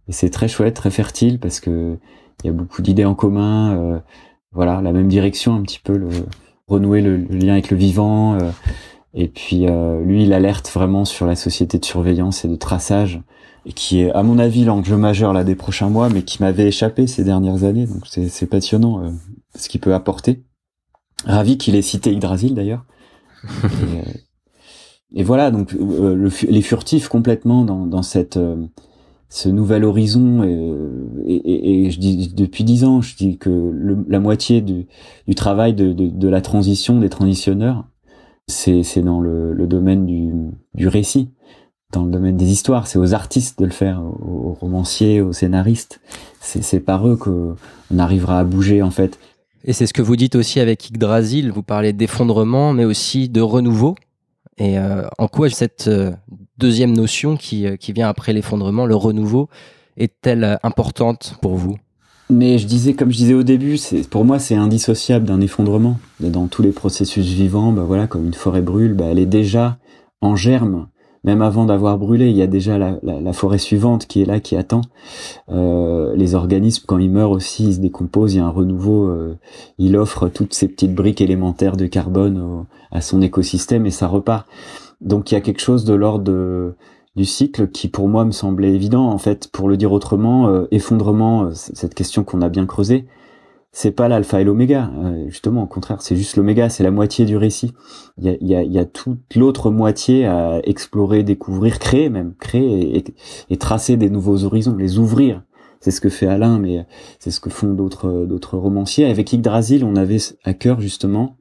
c'est, 0.08 0.30
très 0.30 0.46
chouette, 0.46 0.74
très 0.74 0.90
fertile 0.90 1.40
parce 1.40 1.58
que 1.60 1.96
il 2.44 2.46
y 2.46 2.50
a 2.50 2.52
beaucoup 2.52 2.82
d'idées 2.82 3.04
en 3.04 3.14
commun. 3.14 4.00
Voilà, 4.52 4.80
la 4.80 4.92
même 4.92 5.08
direction, 5.08 5.54
un 5.54 5.62
petit 5.62 5.80
peu, 5.82 6.00
renouer 6.68 7.02
le, 7.02 7.16
le 7.16 7.36
lien 7.36 7.52
avec 7.54 7.70
le 7.70 7.76
vivant. 7.76 8.38
Et 9.12 9.28
puis, 9.28 9.66
lui, 10.04 10.24
il 10.24 10.32
alerte 10.32 10.70
vraiment 10.70 11.04
sur 11.04 11.26
la 11.26 11.36
société 11.36 11.78
de 11.78 11.84
surveillance 11.84 12.44
et 12.44 12.48
de 12.48 12.56
traçage 12.56 13.20
qui 13.74 14.00
est 14.00 14.10
à 14.12 14.22
mon 14.22 14.38
avis 14.38 14.64
l'enjeu 14.64 14.96
majeur 14.96 15.32
là 15.32 15.44
des 15.44 15.54
prochains 15.54 15.90
mois, 15.90 16.08
mais 16.08 16.22
qui 16.22 16.42
m'avait 16.42 16.68
échappé 16.68 17.06
ces 17.06 17.24
dernières 17.24 17.64
années. 17.64 17.86
Donc 17.86 18.06
c'est 18.06 18.46
passionnant 18.46 19.04
euh, 19.04 19.10
ce 19.54 19.68
qu'il 19.68 19.80
peut 19.80 19.94
apporter. 19.94 20.42
Ravi 21.24 21.58
qu'il 21.58 21.74
ait 21.74 21.82
cité 21.82 22.12
Yggdrasil 22.12 22.54
d'ailleurs. 22.54 22.84
et, 23.44 25.20
euh, 25.20 25.24
voilà 25.24 25.50
donc 25.50 25.74
euh, 25.74 26.14
le, 26.14 26.30
les 26.48 26.62
furtifs 26.62 27.08
complètement 27.08 27.64
dans, 27.64 27.86
dans 27.86 28.02
cette 28.02 28.38
ce 29.32 29.48
nouvel 29.48 29.84
horizon 29.84 30.42
et, 30.42 31.34
et, 31.34 31.86
et, 31.86 31.90
je 31.90 32.00
dis 32.00 32.28
depuis 32.34 32.64
dix 32.64 32.84
ans 32.84 33.00
je 33.00 33.16
dis 33.16 33.38
que 33.38 33.48
le, 33.48 34.04
la 34.08 34.20
moitié 34.20 34.60
du, 34.60 34.88
du 35.26 35.34
travail 35.34 35.72
de, 35.72 35.92
de, 35.92 36.08
de, 36.08 36.28
la 36.28 36.42
transition 36.42 36.98
des 36.98 37.08
transitionneurs 37.08 37.86
c'est 38.46 39.02
dans 39.02 39.20
le, 39.20 39.54
le 39.54 39.66
domaine 39.66 40.04
du, 40.04 40.32
du 40.74 40.88
récit 40.88 41.30
dans 41.92 42.04
le 42.04 42.10
domaine 42.10 42.36
des 42.36 42.50
histoires, 42.50 42.86
c'est 42.86 42.98
aux 42.98 43.14
artistes 43.14 43.58
de 43.58 43.64
le 43.64 43.72
faire, 43.72 44.00
aux, 44.02 44.56
romanciers, 44.60 45.20
aux 45.20 45.32
scénaristes. 45.32 46.00
C'est 46.40 46.80
par 46.80 47.06
eux 47.08 47.16
qu'on 47.16 47.56
arrivera 47.98 48.38
à 48.38 48.44
bouger 48.44 48.82
en 48.82 48.90
fait. 48.90 49.18
Et 49.64 49.72
c'est 49.72 49.86
ce 49.86 49.92
que 49.92 50.02
vous 50.02 50.16
dites 50.16 50.36
aussi 50.36 50.60
avec 50.60 50.88
Yggdrasil, 50.88 51.50
vous 51.50 51.62
parlez 51.62 51.92
d'effondrement, 51.92 52.72
mais 52.72 52.84
aussi 52.84 53.28
de 53.28 53.40
renouveau. 53.40 53.94
Et 54.56 54.78
euh, 54.78 55.06
en 55.18 55.28
quoi 55.28 55.50
cette 55.50 55.88
euh, 55.88 56.12
deuxième 56.58 56.92
notion 56.92 57.36
qui, 57.36 57.66
euh, 57.66 57.76
qui 57.76 57.92
vient 57.92 58.08
après 58.08 58.32
l'effondrement, 58.32 58.86
le 58.86 58.94
renouveau, 58.94 59.48
est-elle 59.96 60.58
importante 60.62 61.36
pour 61.42 61.56
vous? 61.56 61.76
Mais 62.30 62.58
je 62.58 62.66
disais, 62.66 62.94
comme 62.94 63.10
je 63.10 63.16
disais 63.16 63.34
au 63.34 63.42
début, 63.42 63.78
pour 64.08 64.24
moi 64.24 64.38
c'est 64.38 64.54
indissociable 64.54 65.26
d'un 65.26 65.40
effondrement. 65.40 65.98
Dans 66.20 66.46
tous 66.46 66.62
les 66.62 66.70
processus 66.70 67.26
vivants, 67.26 67.72
bah 67.72 67.82
voilà, 67.84 68.06
comme 68.06 68.24
une 68.24 68.34
forêt 68.34 68.62
brûle, 68.62 68.94
bah 68.94 69.06
elle 69.10 69.18
est 69.18 69.26
déjà 69.26 69.78
en 70.20 70.36
germe 70.36 70.86
même 71.24 71.42
avant 71.42 71.66
d'avoir 71.66 71.98
brûlé, 71.98 72.30
il 72.30 72.36
y 72.36 72.42
a 72.42 72.46
déjà 72.46 72.78
la, 72.78 72.98
la, 73.02 73.20
la, 73.20 73.32
forêt 73.32 73.58
suivante 73.58 74.06
qui 74.06 74.22
est 74.22 74.24
là, 74.24 74.40
qui 74.40 74.56
attend. 74.56 74.80
Euh, 75.50 76.14
les 76.16 76.34
organismes, 76.34 76.84
quand 76.86 76.98
ils 76.98 77.10
meurent 77.10 77.30
aussi, 77.30 77.66
ils 77.66 77.74
se 77.74 77.80
décomposent, 77.80 78.34
il 78.34 78.38
y 78.38 78.40
a 78.40 78.46
un 78.46 78.50
renouveau. 78.50 79.08
Euh, 79.08 79.38
il 79.78 79.96
offre 79.96 80.28
toutes 80.28 80.54
ces 80.54 80.68
petites 80.68 80.94
briques 80.94 81.20
élémentaires 81.20 81.76
de 81.76 81.86
carbone 81.86 82.64
à 82.90 83.00
son 83.00 83.20
écosystème 83.22 83.86
et 83.86 83.90
ça 83.90 84.06
repart. 84.06 84.46
Donc 85.00 85.30
il 85.30 85.34
y 85.34 85.36
a 85.36 85.40
quelque 85.40 85.60
chose 85.60 85.84
de 85.84 85.94
l'ordre 85.94 86.74
du 87.16 87.24
cycle 87.24 87.68
qui 87.68 87.88
pour 87.88 88.08
moi 88.08 88.24
me 88.24 88.30
semblait 88.30 88.72
évident. 88.72 89.08
En 89.08 89.18
fait, 89.18 89.48
pour 89.48 89.68
le 89.68 89.76
dire 89.76 89.92
autrement, 89.92 90.48
euh, 90.48 90.66
effondrement, 90.70 91.44
euh, 91.44 91.50
cette 91.54 91.94
question 91.94 92.24
qu'on 92.24 92.40
a 92.42 92.48
bien 92.48 92.66
creusée, 92.66 93.06
c'est 93.72 93.92
pas 93.92 94.08
l'alpha 94.08 94.40
et 94.40 94.44
l'oméga, 94.44 94.90
euh, 94.98 95.28
justement, 95.28 95.62
au 95.62 95.66
contraire, 95.66 96.02
c'est 96.02 96.16
juste 96.16 96.36
l'oméga, 96.36 96.68
c'est 96.68 96.82
la 96.82 96.90
moitié 96.90 97.24
du 97.24 97.36
récit. 97.36 97.72
Il 98.18 98.24
y 98.24 98.28
a, 98.28 98.36
y 98.40 98.54
a, 98.56 98.62
y 98.64 98.78
a 98.78 98.84
toute 98.84 99.36
l'autre 99.36 99.70
moitié 99.70 100.26
à 100.26 100.60
explorer, 100.64 101.22
découvrir, 101.22 101.78
créer 101.78 102.08
même, 102.08 102.34
créer 102.34 102.96
et, 102.96 103.04
et, 103.48 103.56
tracer 103.56 103.96
des 103.96 104.10
nouveaux 104.10 104.44
horizons, 104.44 104.76
les 104.76 104.98
ouvrir. 104.98 105.44
c'est 105.80 105.92
ce 105.92 106.00
que 106.00 106.08
fait 106.08 106.26
Alain, 106.26 106.58
mais 106.58 106.84
c'est 107.20 107.30
ce 107.30 107.40
que 107.40 107.50
font 107.50 107.72
d'autres 107.72 108.26
d'autres 108.26 108.58
romanciers. 108.58 109.06
Avec 109.06 109.32
Yggdrasil, 109.32 109.84
on 109.84 109.94
avait 109.94 110.18
à 110.44 110.52
cœur 110.52 110.80
justement 110.80 111.36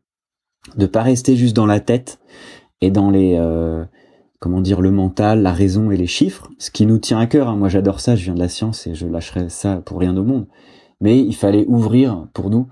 de 0.77 0.85
pas 0.85 1.01
rester 1.01 1.35
juste 1.35 1.55
dans 1.55 1.65
la 1.65 1.79
tête 1.79 2.19
et 2.81 2.91
dans 2.91 3.09
les 3.09 3.35
euh, 3.39 3.83
comment 4.39 4.61
dire 4.61 4.81
le 4.81 4.91
mental, 4.91 5.41
la 5.41 5.53
raison 5.53 5.91
et 5.91 5.97
les 5.97 6.07
chiffres, 6.07 6.49
ce 6.59 6.71
qui 6.71 6.85
nous 6.85 6.97
tient 6.97 7.19
à 7.19 7.27
cœur. 7.27 7.49
Hein. 7.49 7.55
Moi, 7.55 7.69
j'adore 7.69 7.99
ça. 7.99 8.15
Je 8.15 8.25
viens 8.25 8.35
de 8.35 8.39
la 8.39 8.49
science 8.49 8.87
et 8.87 8.95
je 8.95 9.07
lâcherai 9.07 9.49
ça 9.49 9.77
pour 9.77 9.99
rien 9.99 10.15
au 10.15 10.23
monde. 10.23 10.47
Mais 11.01 11.19
il 11.19 11.35
fallait 11.35 11.65
ouvrir 11.67 12.27
pour 12.33 12.49
nous 12.49 12.67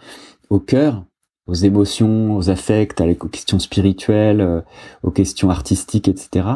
au 0.49 0.59
cœur, 0.59 1.03
aux 1.47 1.53
émotions, 1.53 2.35
aux 2.35 2.49
affects, 2.49 3.01
aux 3.01 3.27
questions 3.27 3.59
spirituelles, 3.59 4.41
euh, 4.41 4.61
aux 5.03 5.11
questions 5.11 5.49
artistiques, 5.49 6.07
etc. 6.07 6.47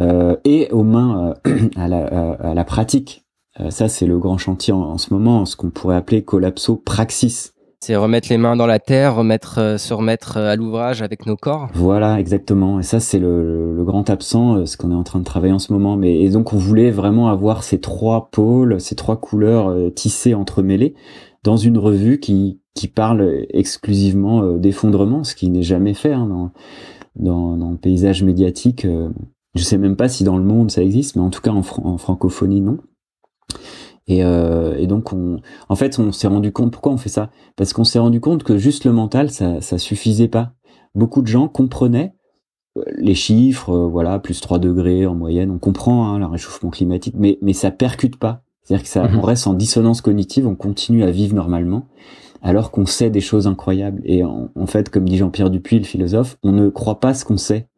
Euh, 0.00 0.36
et 0.44 0.70
aux 0.70 0.84
mains 0.84 1.34
euh, 1.46 1.68
à, 1.76 1.88
la, 1.88 2.64
pratique. 2.64 3.24
ça, 3.70 3.88
c'est 3.88 4.06
le 4.06 4.18
grand 4.18 4.38
chantier 4.38 4.72
en, 4.72 4.82
en 4.82 4.98
ce 4.98 5.12
moment, 5.12 5.44
ce 5.44 5.56
qu'on 5.56 5.70
pourrait 5.70 5.96
appeler 5.96 6.22
collapso 6.22 6.76
praxis. 6.76 7.52
C'est 7.82 7.96
remettre 7.96 8.28
les 8.28 8.36
mains 8.36 8.56
dans 8.56 8.66
la 8.66 8.78
terre, 8.78 9.16
remettre, 9.16 9.58
euh, 9.58 9.78
se 9.78 9.94
remettre 9.94 10.36
euh, 10.36 10.50
à 10.50 10.56
l'ouvrage 10.56 11.00
avec 11.00 11.24
nos 11.24 11.36
corps. 11.36 11.68
Voilà, 11.72 12.20
exactement. 12.20 12.78
Et 12.78 12.82
ça, 12.82 13.00
c'est 13.00 13.18
le, 13.18 13.74
le, 13.74 13.84
grand 13.84 14.10
absent, 14.10 14.56
euh, 14.58 14.66
ce 14.66 14.76
qu'on 14.76 14.90
est 14.90 14.94
en 14.94 15.02
train 15.02 15.18
de 15.18 15.24
travailler 15.24 15.54
en 15.54 15.58
ce 15.58 15.72
moment. 15.72 15.96
Mais 15.96 16.20
et 16.20 16.28
donc, 16.28 16.52
on 16.52 16.58
voulait 16.58 16.90
vraiment 16.90 17.28
avoir 17.28 17.62
ces 17.62 17.80
trois 17.80 18.28
pôles, 18.30 18.82
ces 18.82 18.96
trois 18.96 19.18
couleurs 19.18 19.74
tissées, 19.94 20.34
entremêlées, 20.34 20.94
dans 21.42 21.56
une 21.56 21.78
revue 21.78 22.20
qui 22.20 22.60
qui 22.74 22.86
parle 22.86 23.46
exclusivement 23.50 24.52
d'effondrement, 24.52 25.24
ce 25.24 25.34
qui 25.34 25.50
n'est 25.50 25.62
jamais 25.62 25.92
fait 25.92 26.12
hein, 26.12 26.26
dans, 26.26 26.52
dans, 27.16 27.56
dans 27.56 27.70
le 27.72 27.76
paysage 27.76 28.22
médiatique. 28.22 28.86
Je 29.54 29.62
sais 29.62 29.76
même 29.76 29.96
pas 29.96 30.08
si 30.08 30.22
dans 30.22 30.38
le 30.38 30.44
monde 30.44 30.70
ça 30.70 30.82
existe, 30.82 31.16
mais 31.16 31.22
en 31.22 31.30
tout 31.30 31.40
cas 31.40 31.50
en, 31.50 31.62
en 31.82 31.98
francophonie 31.98 32.60
non. 32.60 32.78
Et, 34.06 34.24
euh, 34.24 34.76
et, 34.76 34.86
donc, 34.86 35.12
on, 35.12 35.40
en 35.68 35.76
fait, 35.76 35.98
on 35.98 36.12
s'est 36.12 36.26
rendu 36.26 36.52
compte. 36.52 36.72
Pourquoi 36.72 36.92
on 36.92 36.96
fait 36.96 37.08
ça? 37.08 37.30
Parce 37.56 37.72
qu'on 37.72 37.84
s'est 37.84 37.98
rendu 37.98 38.20
compte 38.20 38.42
que 38.42 38.58
juste 38.58 38.84
le 38.84 38.92
mental, 38.92 39.30
ça, 39.30 39.60
ça 39.60 39.78
suffisait 39.78 40.28
pas. 40.28 40.52
Beaucoup 40.94 41.22
de 41.22 41.28
gens 41.28 41.48
comprenaient 41.48 42.14
euh, 42.76 42.82
les 42.96 43.14
chiffres, 43.14 43.70
euh, 43.70 43.86
voilà, 43.86 44.18
plus 44.18 44.40
3 44.40 44.58
degrés 44.58 45.06
en 45.06 45.14
moyenne. 45.14 45.50
On 45.50 45.58
comprend 45.58 46.08
hein, 46.08 46.18
le 46.18 46.26
réchauffement 46.26 46.70
climatique, 46.70 47.14
mais 47.16 47.38
mais 47.42 47.52
ça 47.52 47.70
percute 47.70 48.16
pas. 48.16 48.42
C'est-à-dire 48.62 48.84
que 48.84 48.90
ça, 48.90 49.08
mhm. 49.08 49.18
on 49.18 49.22
reste 49.22 49.46
en 49.46 49.54
dissonance 49.54 50.00
cognitive, 50.00 50.46
on 50.46 50.54
continue 50.54 51.02
à 51.04 51.10
vivre 51.10 51.34
normalement, 51.34 51.86
alors 52.42 52.70
qu'on 52.70 52.86
sait 52.86 53.10
des 53.10 53.20
choses 53.20 53.46
incroyables. 53.46 54.00
Et 54.04 54.24
en, 54.24 54.50
en 54.54 54.66
fait, 54.66 54.90
comme 54.90 55.08
dit 55.08 55.16
Jean-Pierre 55.16 55.50
Dupuis, 55.50 55.78
le 55.78 55.84
philosophe, 55.84 56.36
on 56.42 56.52
ne 56.52 56.68
croit 56.68 57.00
pas 57.00 57.14
ce 57.14 57.24
qu'on 57.24 57.36
sait. 57.36 57.68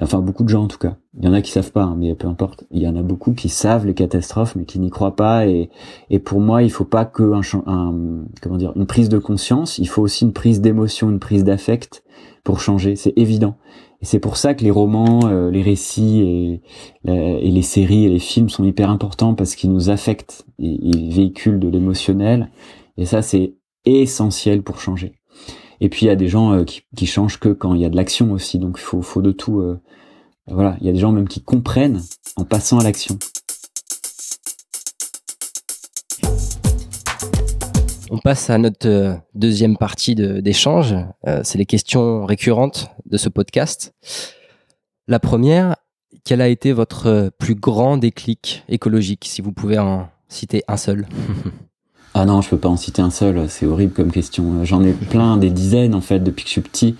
Enfin, 0.00 0.20
beaucoup 0.20 0.42
de 0.42 0.48
gens 0.48 0.64
en 0.64 0.68
tout 0.68 0.78
cas. 0.78 0.96
Il 1.16 1.24
y 1.24 1.28
en 1.28 1.32
a 1.32 1.40
qui 1.40 1.52
savent 1.52 1.70
pas, 1.70 1.84
hein, 1.84 1.96
mais 1.96 2.14
peu 2.14 2.26
importe. 2.26 2.64
Il 2.70 2.82
y 2.82 2.88
en 2.88 2.96
a 2.96 3.02
beaucoup 3.02 3.32
qui 3.32 3.48
savent 3.48 3.86
les 3.86 3.94
catastrophes, 3.94 4.56
mais 4.56 4.64
qui 4.64 4.80
n'y 4.80 4.90
croient 4.90 5.16
pas. 5.16 5.46
Et, 5.46 5.70
et 6.10 6.18
pour 6.18 6.40
moi, 6.40 6.62
il 6.62 6.70
faut 6.70 6.84
pas 6.84 7.04
que 7.04 7.22
un, 7.22 7.42
un, 7.66 8.24
comment 8.42 8.56
dire 8.56 8.72
une 8.74 8.86
prise 8.86 9.08
de 9.08 9.18
conscience. 9.18 9.78
Il 9.78 9.88
faut 9.88 10.02
aussi 10.02 10.24
une 10.24 10.32
prise 10.32 10.60
d'émotion, 10.60 11.10
une 11.10 11.20
prise 11.20 11.44
d'affect 11.44 12.02
pour 12.42 12.60
changer. 12.60 12.96
C'est 12.96 13.12
évident. 13.16 13.56
Et 14.02 14.06
c'est 14.06 14.18
pour 14.18 14.36
ça 14.36 14.54
que 14.54 14.64
les 14.64 14.70
romans, 14.70 15.20
euh, 15.26 15.50
les 15.50 15.62
récits 15.62 16.20
et, 16.20 16.62
et, 17.10 17.50
les 17.50 17.62
séries 17.62 18.04
et 18.04 18.10
les 18.10 18.18
films 18.18 18.50
sont 18.50 18.64
hyper 18.64 18.90
importants 18.90 19.34
parce 19.34 19.54
qu'ils 19.54 19.72
nous 19.72 19.90
affectent. 19.90 20.44
Et, 20.58 20.78
ils 20.82 21.12
véhiculent 21.12 21.60
de 21.60 21.68
l'émotionnel. 21.68 22.50
Et 22.98 23.06
ça, 23.06 23.22
c'est 23.22 23.54
essentiel 23.86 24.62
pour 24.62 24.80
changer. 24.80 25.14
Et 25.80 25.88
puis 25.88 26.06
il 26.06 26.08
y 26.08 26.12
a 26.12 26.16
des 26.16 26.28
gens 26.28 26.52
euh, 26.52 26.64
qui, 26.64 26.82
qui, 26.96 27.06
changent 27.06 27.38
que 27.38 27.48
quand 27.48 27.74
il 27.74 27.80
y 27.80 27.84
a 27.84 27.88
de 27.88 27.96
l'action 27.96 28.32
aussi. 28.32 28.58
Donc 28.58 28.76
il 28.78 28.82
faut, 28.82 29.02
faut 29.02 29.22
de 29.22 29.32
tout. 29.32 29.60
Euh, 29.60 29.80
voilà, 30.46 30.76
il 30.80 30.86
y 30.86 30.90
a 30.90 30.92
des 30.92 30.98
gens 30.98 31.12
même 31.12 31.28
qui 31.28 31.42
comprennent 31.42 32.02
en 32.36 32.44
passant 32.44 32.78
à 32.78 32.84
l'action. 32.84 33.18
On 38.10 38.18
passe 38.18 38.50
à 38.50 38.58
notre 38.58 38.88
euh, 38.88 39.14
deuxième 39.34 39.76
partie 39.76 40.14
d'échange. 40.14 40.94
C'est 41.42 41.58
les 41.58 41.66
questions 41.66 42.26
récurrentes 42.26 42.90
de 43.06 43.16
ce 43.16 43.28
podcast. 43.28 43.94
La 45.08 45.18
première, 45.18 45.76
quel 46.24 46.40
a 46.40 46.48
été 46.48 46.72
votre 46.72 47.30
plus 47.38 47.54
grand 47.54 47.96
déclic 47.96 48.64
écologique, 48.68 49.24
si 49.26 49.42
vous 49.42 49.52
pouvez 49.52 49.78
en 49.78 50.08
citer 50.28 50.62
un 50.68 50.76
seul? 50.76 51.06
Ah 52.16 52.26
non, 52.26 52.40
je 52.40 52.48
peux 52.48 52.58
pas 52.58 52.68
en 52.68 52.76
citer 52.76 53.02
un 53.02 53.10
seul, 53.10 53.48
c'est 53.48 53.66
horrible 53.66 53.92
comme 53.92 54.12
question. 54.12 54.64
J'en 54.64 54.84
ai 54.84 54.92
plein, 54.92 55.36
des 55.36 55.50
dizaines 55.50 55.96
en 55.96 56.00
fait 56.00 56.20
depuis 56.20 56.44
que 56.44 56.48
je 56.48 56.52
suis 56.52 56.60
petit. 56.60 56.94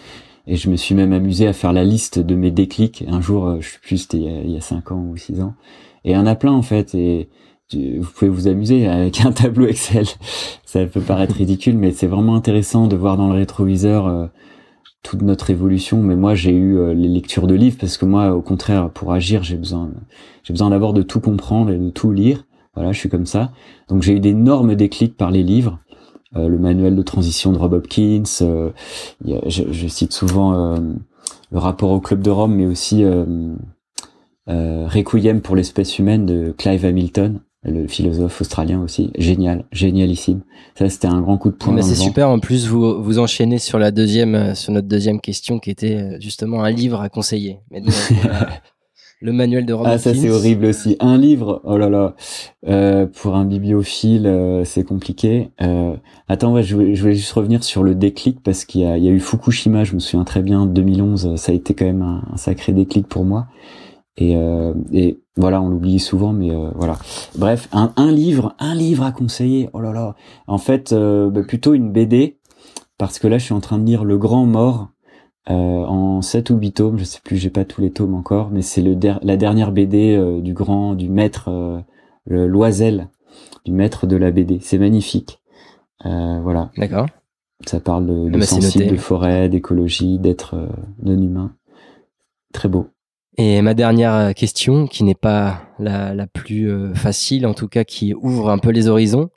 Et 0.48 0.57
je 0.57 0.68
me 0.68 0.77
suis 0.77 0.94
même 0.96 1.12
amusé 1.12 1.46
à 1.46 1.53
faire 1.53 1.72
la 1.72 1.85
liste 1.85 2.18
de 2.18 2.35
mes 2.35 2.50
déclics. 2.50 3.05
Un 3.09 3.20
jour, 3.20 3.46
euh, 3.46 3.61
je 3.61 3.70
sais 3.70 3.79
plus, 3.81 3.98
c'était 3.98 4.18
il 4.18 4.50
y 4.50 4.57
a 4.57 4.61
cinq 4.61 4.90
ans 4.90 5.07
ou 5.09 5.16
six 5.16 5.40
ans. 5.40 5.55
Et 6.05 6.11
il 6.11 6.14
y 6.14 6.16
en 6.16 6.27
a 6.27 6.35
plein 6.35 6.53
en 6.53 6.62
fait. 6.62 6.96
Et 6.96 7.29
vous 7.72 8.11
pouvez 8.12 8.29
vous 8.29 8.48
amuser 8.48 8.88
avec 8.88 9.24
un 9.24 9.31
tableau 9.31 9.66
Excel. 9.66 10.07
Ça 10.64 10.85
peut 10.85 11.00
paraître 11.00 11.37
ridicule, 11.37 11.79
mais 11.79 11.92
c'est 11.92 12.09
vraiment 12.09 12.35
intéressant 12.35 12.88
de 12.88 12.96
voir 12.96 13.16
dans 13.16 13.29
le 13.29 13.35
rétroviseur 13.35 14.09
euh, 14.09 14.27
toute 15.05 15.22
notre 15.22 15.50
évolution. 15.50 16.03
Mais 16.03 16.16
moi, 16.16 16.35
j'ai 16.35 16.53
eu 16.53 16.77
euh, 16.77 16.92
les 16.92 17.09
lectures 17.09 17.46
de 17.46 17.55
livres 17.55 17.77
parce 17.81 17.96
que 17.98 18.05
moi, 18.05 18.35
au 18.35 18.42
contraire, 18.42 18.90
pour 18.90 19.12
agir, 19.12 19.44
j'ai 19.44 19.57
besoin, 19.57 19.90
j'ai 20.42 20.53
besoin 20.53 20.70
d'abord 20.70 20.92
de 20.92 21.03
tout 21.03 21.20
comprendre 21.20 21.70
et 21.70 21.79
de 21.79 21.90
tout 21.90 22.11
lire. 22.11 22.44
Voilà, 22.74 22.92
je 22.92 22.98
suis 22.98 23.08
comme 23.08 23.26
ça. 23.26 23.52
Donc 23.88 24.02
j'ai 24.02 24.14
eu 24.14 24.20
d'énormes 24.20 24.74
déclics 24.74 25.16
par 25.16 25.30
les 25.30 25.42
livres. 25.42 25.78
Euh, 26.37 26.48
le 26.48 26.58
manuel 26.58 26.96
de 26.96 27.02
transition 27.02 27.52
de 27.52 27.58
Rob 27.58 27.74
Hopkins. 27.74 28.22
Euh, 28.42 28.70
je, 29.24 29.87
cite 29.88 30.12
souvent 30.12 30.54
euh, 30.54 30.80
le 31.52 31.58
rapport 31.58 31.90
au 31.92 32.00
Club 32.00 32.22
de 32.22 32.30
Rome, 32.30 32.54
mais 32.54 32.66
aussi 32.66 33.04
Requiem 34.46 35.40
pour 35.40 35.54
l'espèce 35.54 35.98
humaine 35.98 36.26
de 36.26 36.52
Clive 36.56 36.84
Hamilton, 36.84 37.40
le 37.62 37.87
philosophe 37.87 38.40
australien 38.40 38.82
aussi. 38.82 39.12
Génial, 39.16 39.64
génialissime. 39.70 40.40
Ça, 40.76 40.88
c'était 40.88 41.06
un 41.06 41.20
grand 41.20 41.38
coup 41.38 41.50
de 41.50 41.56
poing. 41.56 41.80
c'est 41.82 41.94
super. 41.94 42.28
En 42.28 42.40
plus, 42.40 42.66
vous 42.66 43.00
vous 43.02 43.20
enchaînez 43.20 43.58
sur 43.58 43.78
la 43.78 43.92
deuxième, 43.92 44.56
sur 44.56 44.72
notre 44.72 44.88
deuxième 44.88 45.20
question, 45.20 45.60
qui 45.60 45.70
était 45.70 46.20
justement 46.20 46.64
un 46.64 46.70
livre 46.70 47.00
à 47.00 47.08
conseiller. 47.08 47.60
Mais 47.70 47.80
le 49.24 49.32
manuel 49.32 49.64
de 49.64 49.72
Robert 49.72 49.92
Ah, 49.92 49.98
ça 49.98 50.12
c'est 50.14 50.28
horrible 50.28 50.66
aussi. 50.66 50.96
Un 51.00 51.16
livre, 51.16 51.62
oh 51.64 51.78
là 51.78 51.88
là, 51.88 52.14
euh, 52.68 53.06
pour 53.06 53.37
un 53.37 53.46
bibliophile, 53.46 54.26
euh, 54.26 54.64
c'est 54.64 54.84
compliqué. 54.84 55.50
Euh, 55.62 55.96
attends, 56.28 56.52
ouais, 56.52 56.62
je 56.62 56.76
voulais, 56.76 56.94
juste 56.94 57.32
revenir 57.32 57.64
sur 57.64 57.82
le 57.82 57.94
déclic 57.94 58.42
parce 58.42 58.66
qu'il 58.66 58.82
y 58.82 58.84
a, 58.84 58.98
il 58.98 59.04
y 59.04 59.08
a 59.08 59.10
eu 59.10 59.20
Fukushima, 59.20 59.84
je 59.84 59.94
me 59.94 59.98
souviens 59.98 60.24
très 60.24 60.42
bien, 60.42 60.66
2011, 60.66 61.37
ça 61.37 61.52
a 61.52 61.54
été 61.54 61.72
quand 61.72 61.87
même 61.87 62.02
un, 62.02 62.37
sacré 62.37 62.72
déclic 62.72 63.08
pour 63.08 63.24
moi. 63.24 63.46
Et, 64.18 64.37
euh, 64.37 64.74
et 64.92 65.18
voilà, 65.37 65.62
on 65.62 65.68
l'oublie 65.68 66.00
souvent, 66.00 66.34
mais 66.34 66.50
euh, 66.50 66.68
voilà. 66.74 66.98
Bref, 67.38 67.70
un, 67.72 67.94
un, 67.96 68.12
livre, 68.12 68.54
un 68.58 68.74
livre 68.74 69.04
à 69.04 69.10
conseiller. 69.10 69.70
Oh 69.72 69.80
là 69.80 69.92
là. 69.92 70.16
En 70.46 70.58
fait, 70.58 70.92
bah, 70.92 71.42
plutôt 71.48 71.72
une 71.72 71.90
BD 71.90 72.37
parce 72.98 73.18
que 73.18 73.26
là, 73.26 73.38
je 73.38 73.44
suis 73.44 73.54
en 73.54 73.60
train 73.60 73.78
de 73.78 73.87
lire 73.87 74.04
Le 74.04 74.18
Grand 74.18 74.44
Mort 74.44 74.82
euh, 74.82 74.93
en 75.52 76.22
7 76.22 76.50
ou 76.50 76.57
8 76.57 76.72
tomes, 76.72 76.98
je 76.98 77.04
sais 77.04 77.20
plus, 77.22 77.37
j'ai 77.37 77.50
pas 77.50 77.64
tous 77.64 77.80
les 77.80 77.90
tomes 77.90 78.14
encore, 78.14 78.50
mais 78.50 78.62
c'est 78.62 78.83
le 78.83 78.96
la 79.22 79.37
dernière 79.37 79.72
BD 79.72 80.16
euh, 80.16 80.40
du 80.40 80.54
grand, 80.54 80.94
du 80.94 81.09
maître, 81.09 81.48
euh, 81.48 81.80
le 82.24 82.46
Loisel, 82.46 83.09
du 83.64 83.72
maître 83.72 84.07
de 84.07 84.16
la 84.16 84.30
BD. 84.30 84.59
C'est 84.61 84.78
magnifique. 84.78 85.40
voilà. 86.02 86.70
D'accord. 86.76 87.07
Ça 87.66 87.80
parle 87.80 88.07
de, 88.07 88.30
de 88.30 88.40
sensible, 88.40 88.87
de 88.88 88.96
forêt, 88.96 89.48
d'écologie, 89.48 90.18
d'être 90.18 90.68
non 91.02 91.20
humain. 91.20 91.54
Très 92.52 92.68
beau. 92.68 92.88
Et 93.37 93.62
ma 93.62 93.74
dernière 93.74 94.35
question, 94.35 94.87
qui 94.87 95.02
n'est 95.02 95.14
pas 95.14 95.62
la, 95.78 96.14
la 96.14 96.26
plus 96.26 96.94
facile, 96.94 97.46
en 97.46 97.54
tout 97.54 97.68
cas 97.68 97.85
qui 97.85 98.12
ouvre 98.14 98.50
un 98.50 98.59
peu 98.59 98.70
les 98.70 98.88
horizons. 98.88 99.30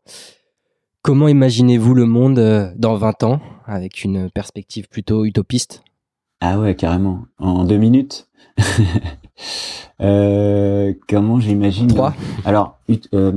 Comment 1.04 1.28
imaginez-vous 1.28 1.93
le 1.93 2.06
monde 2.06 2.74
dans 2.76 2.96
20 2.96 3.24
ans, 3.24 3.39
avec 3.65 4.04
une 4.04 4.30
perspective 4.30 4.89
plutôt 4.89 5.24
utopiste? 5.24 5.84
Ah 6.39 6.60
ouais, 6.60 6.76
carrément. 6.76 7.26
En 7.39 7.63
deux 7.63 7.78
minutes. 7.78 8.28
euh, 10.02 10.93
comment 11.10 11.39
j'imagine 11.39 11.88
Trois. 11.88 12.13
Alors, 12.45 12.80
euh, 13.13 13.32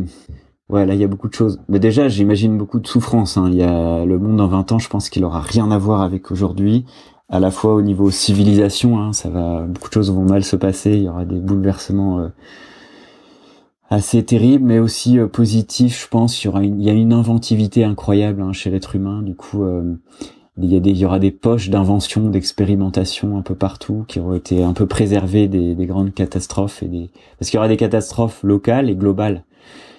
ouais, 0.69 0.85
là 0.85 0.95
il 0.95 1.01
y 1.01 1.05
a 1.05 1.09
beaucoup 1.09 1.29
de 1.29 1.35
choses. 1.35 1.61
Mais 1.69 1.79
déjà, 1.79 2.09
j'imagine 2.09 2.59
beaucoup 2.59 2.79
de 2.79 2.87
souffrance. 2.87 3.37
Hein. 3.37 3.49
Il 3.51 3.57
y 3.57 3.63
a 3.63 4.05
le 4.05 4.19
monde 4.19 4.41
en 4.41 4.49
20 4.49 4.73
ans, 4.73 4.79
je 4.79 4.89
pense 4.89 5.09
qu'il 5.09 5.25
aura 5.25 5.41
rien 5.41 5.71
à 5.71 5.79
voir 5.79 6.03
avec 6.03 6.31
aujourd'hui. 6.31 6.85
À 7.31 7.39
la 7.41 7.51
fois 7.51 7.75
au 7.75 7.83
niveau 7.83 8.11
civilisation, 8.11 9.01
hein, 9.01 9.13
ça 9.13 9.31
va, 9.31 9.63
beaucoup 9.63 9.89
de 9.89 9.95
choses 9.95 10.11
vont 10.11 10.25
mal 10.25 10.45
se 10.45 10.57
passer. 10.57 10.93
Il 10.93 11.05
y 11.05 11.09
aura 11.09 11.25
des 11.25 11.39
bouleversements 11.39 12.19
euh, 12.19 12.29
assez 13.89 14.23
terribles, 14.25 14.67
mais 14.67 14.79
aussi 14.79 15.19
euh, 15.19 15.27
positifs. 15.27 16.03
Je 16.03 16.09
pense. 16.09 16.43
Il 16.43 16.47
y 16.47 16.49
aura, 16.49 16.63
une, 16.63 16.81
il 16.81 16.87
y 16.87 16.91
a 16.91 16.93
une 16.93 17.15
inventivité 17.15 17.85
incroyable 17.85 18.43
hein, 18.43 18.53
chez 18.53 18.69
l'être 18.69 18.95
humain. 18.95 19.23
Du 19.23 19.35
coup. 19.35 19.65
Il 20.63 20.73
y, 20.73 20.77
a 20.77 20.81
des, 20.81 20.91
il 20.91 20.99
y 20.99 21.05
aura 21.07 21.19
des 21.19 21.31
poches 21.31 21.71
d'invention, 21.71 22.29
d'expérimentation 22.29 23.39
un 23.39 23.43
peu 23.43 23.55
partout 23.55 24.05
qui 24.09 24.21
auront 24.21 24.35
été 24.35 24.63
un 24.63 24.75
peu 24.75 24.87
préservées 24.87 25.49
des, 25.49 25.75
des 25.75 25.87
grandes 25.87 26.13
catastrophes 26.13 26.83
et 26.83 26.87
des 26.87 27.11
parce 27.39 27.51
qu'il 27.51 27.57
y 27.57 27.59
aura 27.59 27.69
des 27.69 27.77
catastrophes 27.77 28.43
locales 28.43 28.91
et 28.91 28.95
globales. 28.95 29.45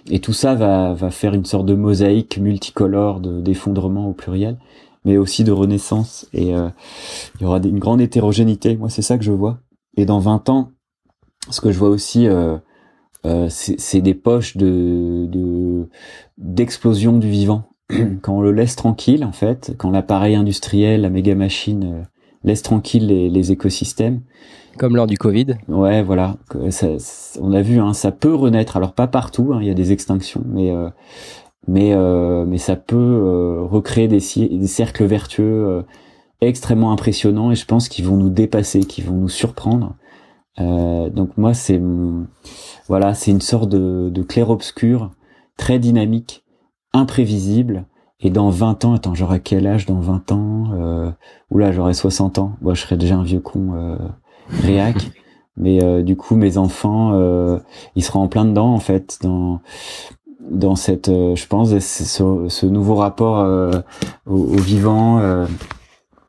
Et 0.10 0.20
tout 0.20 0.34
ça 0.34 0.56
va, 0.56 0.94
va 0.94 1.12
faire 1.12 1.34
une 1.34 1.46
sorte 1.46 1.66
de 1.66 1.76
mosaïque 1.76 2.38
multicolore 2.38 3.20
d'effondrement 3.20 4.08
au 4.08 4.14
pluriel, 4.14 4.58
mais 5.06 5.18
aussi 5.18 5.44
de 5.44 5.52
renaissance. 5.52 6.28
Et 6.34 6.56
euh, 6.56 6.70
il 7.36 7.44
y 7.44 7.46
aura 7.46 7.58
une 7.58 7.80
grande 7.80 8.02
hétérogénéité. 8.02 8.76
Moi, 8.78 8.90
c'est 8.90 9.02
ça 9.02 9.18
que 9.18 9.24
je 9.24 9.32
vois. 9.32 9.60
Et 9.98 10.06
dans 10.06 10.20
20 10.20 10.50
ans, 10.50 10.72
ce 11.50 11.62
que 11.62 11.72
je 11.72 11.78
vois 11.78 11.90
aussi, 11.90 12.28
euh, 12.28 12.58
euh, 13.26 13.48
c'est 13.50 14.02
des 14.02 14.16
poches 14.16 14.58
de 14.58 15.88
d'explosion 16.38 17.18
du 17.18 17.30
vivant. 17.30 17.70
quand 18.22 18.38
on 18.38 18.42
le 18.42 18.52
laisse 18.52 18.76
tranquille, 18.76 19.24
en 19.24 19.32
fait, 19.32 19.74
quand 19.78 19.92
l'appareil 19.92 20.36
industriel, 20.36 21.02
la 21.02 21.10
méga 21.10 21.36
machine 21.36 21.84
euh, 21.84 22.04
laisse 22.44 22.62
tranquille 22.62 23.08
les, 23.08 23.30
les, 23.30 23.52
écosystèmes. 23.52 24.22
Comme 24.78 24.96
lors 24.96 25.08
du 25.08 25.18
Covid. 25.18 25.58
Ouais, 25.68 26.02
voilà. 26.02 26.38
Ça, 26.70 26.88
on 27.40 27.54
a 27.54 27.62
vu, 27.62 27.80
hein, 27.80 27.94
ça 27.94 28.12
peut 28.12 28.34
renaître. 28.34 28.78
Alors 28.78 28.94
pas 28.94 29.08
partout, 29.08 29.52
hein, 29.54 29.60
il 29.62 29.68
y 29.68 29.72
a 29.72 29.74
des 29.74 29.92
extinctions, 29.92 30.44
mais 30.48 30.72
euh, 30.72 30.90
mais 31.68 31.94
euh, 31.94 32.46
mais 32.46 32.58
ça 32.58 32.76
peut 32.76 32.96
euh, 32.96 33.62
recréer 33.64 34.08
des, 34.08 34.20
des, 34.20 34.68
cercles 34.68 35.06
vertueux 35.06 35.84
extrêmement 36.40 36.92
impressionnants 36.92 37.52
et 37.52 37.56
je 37.56 37.66
pense 37.66 37.90
qu'ils 37.90 38.06
vont 38.06 38.18
nous 38.18 38.30
dépasser, 38.30 38.82
qu'ils 38.82 39.06
vont 39.06 39.18
nous 39.18 39.30
surprendre. 39.30 39.96
donc 40.58 41.38
moi, 41.38 41.54
c'est 41.54 41.82
voilà, 42.88 43.14
c'est 43.14 43.32
une 43.32 43.42
sorte 43.42 43.70
de, 43.70 44.10
de 44.10 44.24
clair-obscur 44.24 45.12
très 45.58 45.80
dynamique, 45.80 46.44
imprévisible. 46.94 47.86
Et 48.20 48.30
dans 48.30 48.50
20 48.50 48.86
ans, 48.86 48.94
attends, 48.94 49.16
j'aurai 49.16 49.40
quel 49.40 49.66
âge 49.66 49.86
dans 49.86 50.00
20 50.00 50.32
ans 50.32 50.72
euh, 50.74 51.12
Oula, 51.50 51.72
j'aurai 51.72 51.94
60 51.94 52.38
ans. 52.38 52.56
Moi, 52.62 52.76
je 52.76 52.82
serais 52.82 52.98
déjà 52.98 53.16
un 53.16 53.24
vieux 53.24 53.40
con 53.40 53.74
euh, 53.74 53.98
réac. 54.64 55.12
Mais 55.58 55.84
euh, 55.84 56.02
du 56.02 56.16
coup, 56.16 56.36
mes 56.36 56.58
enfants, 56.58 57.12
euh, 57.14 57.60
ils 57.96 58.04
seront 58.04 58.22
en 58.22 58.28
plein 58.28 58.46
dedans, 58.46 58.74
en 58.74 58.80
fait, 58.80 59.20
dans 59.22 59.62
dans 60.40 60.76
cette, 60.76 61.08
je 61.08 61.48
pense, 61.48 61.78
ce, 61.78 62.48
ce 62.50 62.66
nouveau 62.66 62.96
rapport 62.96 63.48
au, 64.26 64.34
au, 64.34 64.58
vivant, 64.58 65.46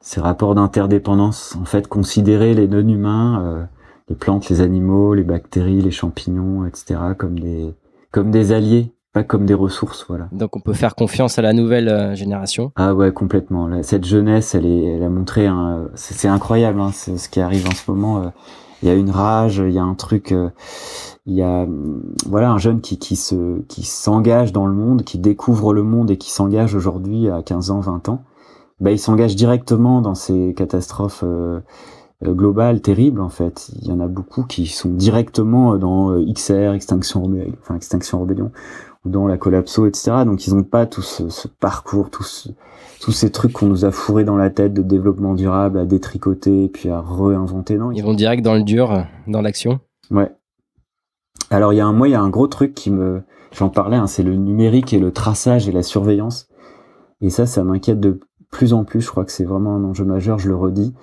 ces 0.01 0.21
rapports 0.21 0.55
d'interdépendance. 0.55 1.57
En 1.61 1.65
fait, 1.65 1.89
considérer 1.89 2.53
les 2.53 2.69
non-humains, 2.69 3.69
les 4.11 4.15
plantes, 4.15 4.51
les 4.51 4.61
animaux, 4.61 5.15
les 5.15 5.25
bactéries, 5.25 5.81
les 5.81 5.91
champignons, 5.91 6.67
etc., 6.67 7.01
comme 7.17 7.39
des 7.39 7.75
comme 8.13 8.31
des 8.31 8.53
alliés 8.53 8.93
pas 9.13 9.25
comme 9.25 9.45
des 9.45 9.55
ressources, 9.55 10.07
voilà. 10.09 10.29
Donc 10.33 10.57
on 10.57 10.61
peut 10.61 10.73
faire 10.73 10.95
confiance 10.95 11.39
à 11.39 11.43
la 11.43 11.53
nouvelle 11.53 11.89
euh, 11.89 12.15
génération. 12.15 12.73
Ah 12.77 12.95
ouais, 12.95 13.13
complètement. 13.13 13.83
Cette 13.83 14.07
jeunesse, 14.07 14.55
elle, 14.55 14.65
est, 14.65 14.85
elle 14.85 15.03
a 15.03 15.11
montré, 15.11 15.47
un... 15.47 15.89
c'est 15.95 16.29
incroyable, 16.29 16.81
hein, 16.81 16.93
ce 16.93 17.29
qui 17.29 17.41
arrive 17.41 17.67
en 17.69 17.75
ce 17.75 17.91
moment. 17.91 18.23
Euh. 18.23 18.29
Il 18.83 18.89
y 18.89 18.91
a 18.91 18.95
une 18.95 19.11
rage, 19.11 19.63
il 19.65 19.73
y 19.73 19.79
a 19.79 19.85
un 19.85 19.95
truc, 19.95 20.33
euh, 20.33 20.51
il 21.25 21.35
y 21.35 21.43
a 21.43 21.69
voilà 22.27 22.51
un 22.51 22.59
jeune 22.59 22.81
qui 22.81 22.99
qui 22.99 23.15
se 23.15 23.61
qui 23.69 23.85
s'engage 23.85 24.53
dans 24.53 24.67
le 24.67 24.73
monde, 24.73 25.05
qui 25.05 25.19
découvre 25.19 25.73
le 25.73 25.85
monde 25.85 26.11
et 26.11 26.17
qui 26.17 26.33
s'engage 26.33 26.75
aujourd'hui 26.75 27.29
à 27.29 27.45
15 27.45 27.71
ans, 27.71 27.79
20 27.79 28.09
ans. 28.09 28.25
Bah, 28.81 28.91
il 28.91 28.99
s'engage 28.99 29.37
directement 29.37 30.01
dans 30.01 30.17
ces 30.17 30.53
catastrophes 30.57 31.23
globales 32.25 32.81
terribles 32.81 33.21
en 33.21 33.29
fait. 33.29 33.71
Il 33.81 33.87
y 33.87 33.93
en 33.93 34.01
a 34.01 34.09
beaucoup 34.09 34.43
qui 34.43 34.67
sont 34.67 34.89
directement 34.89 35.77
dans 35.77 36.13
XR, 36.21 36.73
Extinction, 36.75 37.31
enfin 37.63 37.77
Extinction 37.77 38.21
Rebellion, 38.21 38.51
dans 39.05 39.27
la 39.27 39.37
collapso, 39.37 39.87
etc. 39.87 40.13
Donc 40.25 40.47
ils 40.47 40.55
n'ont 40.55 40.63
pas 40.63 40.87
tout 40.87 41.03
ce, 41.03 41.49
parcours, 41.49 42.11
tous 42.11 42.53
tous 43.01 43.13
ces 43.13 43.31
trucs 43.33 43.53
qu'on 43.53 43.67
nous 43.67 43.85
a 43.85 43.91
fourrés 43.91 44.25
dans 44.25 44.37
la 44.37 44.49
tête 44.49 44.73
de 44.73 44.83
développement 44.83 45.35
durable 45.35 45.79
à 45.79 45.85
détricoter 45.85 46.69
puis 46.69 46.89
à 46.89 47.01
réinventer. 47.01 47.77
Non, 47.77 47.91
ils 47.91 48.03
vont 48.03 48.15
direct 48.15 48.45
dans 48.45 48.55
le 48.55 48.63
dur, 48.63 49.05
dans 49.27 49.41
l'action. 49.41 49.81
Ouais. 50.11 50.31
Alors 51.51 51.73
il 51.73 51.77
y 51.77 51.81
a 51.81 51.87
un 51.87 51.93
moi 51.93 52.09
il 52.09 52.13
y 52.13 52.15
a 52.15 52.21
un 52.21 52.31
gros 52.31 52.47
truc 52.47 52.75
qui 52.75 52.91
me 52.91 53.23
j'en 53.53 53.69
parlais, 53.69 53.97
hein, 53.97 54.07
c'est 54.07 54.23
le 54.23 54.37
numérique 54.37 54.93
et 54.93 54.99
le 54.99 55.11
traçage 55.11 55.69
et 55.69 55.73
la 55.73 55.83
surveillance. 55.83 56.49
Et 57.21 57.31
ça, 57.31 57.47
ça 57.47 57.63
m'inquiète 57.65 58.01
de 58.01 58.21
plus 58.51 58.73
en 58.73 58.85
plus. 58.85 59.01
Je 59.01 59.09
crois 59.09 59.25
que 59.25 59.33
c'est 59.33 59.45
vraiment 59.45 59.75
un 59.77 59.85
enjeu 59.85 60.05
majeur. 60.05 60.39
Je 60.39 60.49
le 60.49 60.57
redis. 60.57 60.95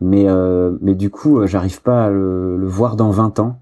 Mais 0.00 0.28
euh, 0.28 0.76
mais 0.82 0.94
du 0.94 1.08
coup, 1.10 1.38
euh, 1.38 1.46
j'arrive 1.46 1.80
pas 1.80 2.04
à 2.06 2.10
le, 2.10 2.58
le 2.58 2.66
voir 2.66 2.96
dans 2.96 3.10
20 3.10 3.38
ans 3.40 3.60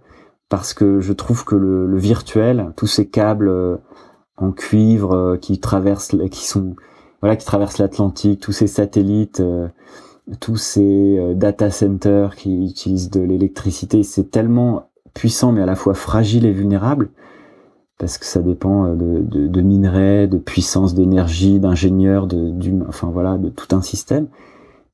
parce 0.57 0.73
que 0.73 1.01
je 1.01 1.13
trouve 1.13 1.45
que 1.45 1.57
le, 1.57 1.97
virtuel, 1.99 2.73
tous 2.77 2.87
ces 2.87 3.09
câbles 3.09 3.49
euh, 3.49 3.77
en 4.37 4.53
cuivre 4.53 5.13
euh, 5.13 5.37
qui 5.37 5.59
traversent, 5.59 6.15
qui 6.31 6.47
sont 6.47 6.77
voilà, 7.21 7.35
qui 7.35 7.45
traversent 7.45 7.79
l'Atlantique, 7.79 8.39
tous 8.41 8.53
ces 8.53 8.69
satellites, 8.69 9.41
euh, 9.41 9.67
tous 10.39 10.57
ces 10.57 11.35
data 11.35 11.71
centers 11.71 12.37
qui 12.37 12.67
utilisent 12.67 13.11
de 13.11 13.21
l'électricité, 13.21 14.05
c'est 14.05 14.31
tellement 14.31 14.91
puissant 15.13 15.51
mais 15.51 15.61
à 15.61 15.67
la 15.67 15.75
fois 15.75 15.95
fragile 15.95 16.47
et 16.47 16.53
vulnérable 16.53 17.11
parce 17.99 18.17
que 18.17 18.25
ça 18.25 18.41
dépend 18.41 18.95
de, 18.95 19.61
minerais, 19.61 20.29
de 20.29 20.39
puissance 20.39 20.95
d'énergie, 20.95 21.59
d'ingénieurs, 21.59 22.29
de, 22.29 22.55
enfin 22.89 23.11
voilà, 23.13 23.39
de 23.39 23.49
tout 23.49 23.75
un 23.75 23.83
système 23.83 24.29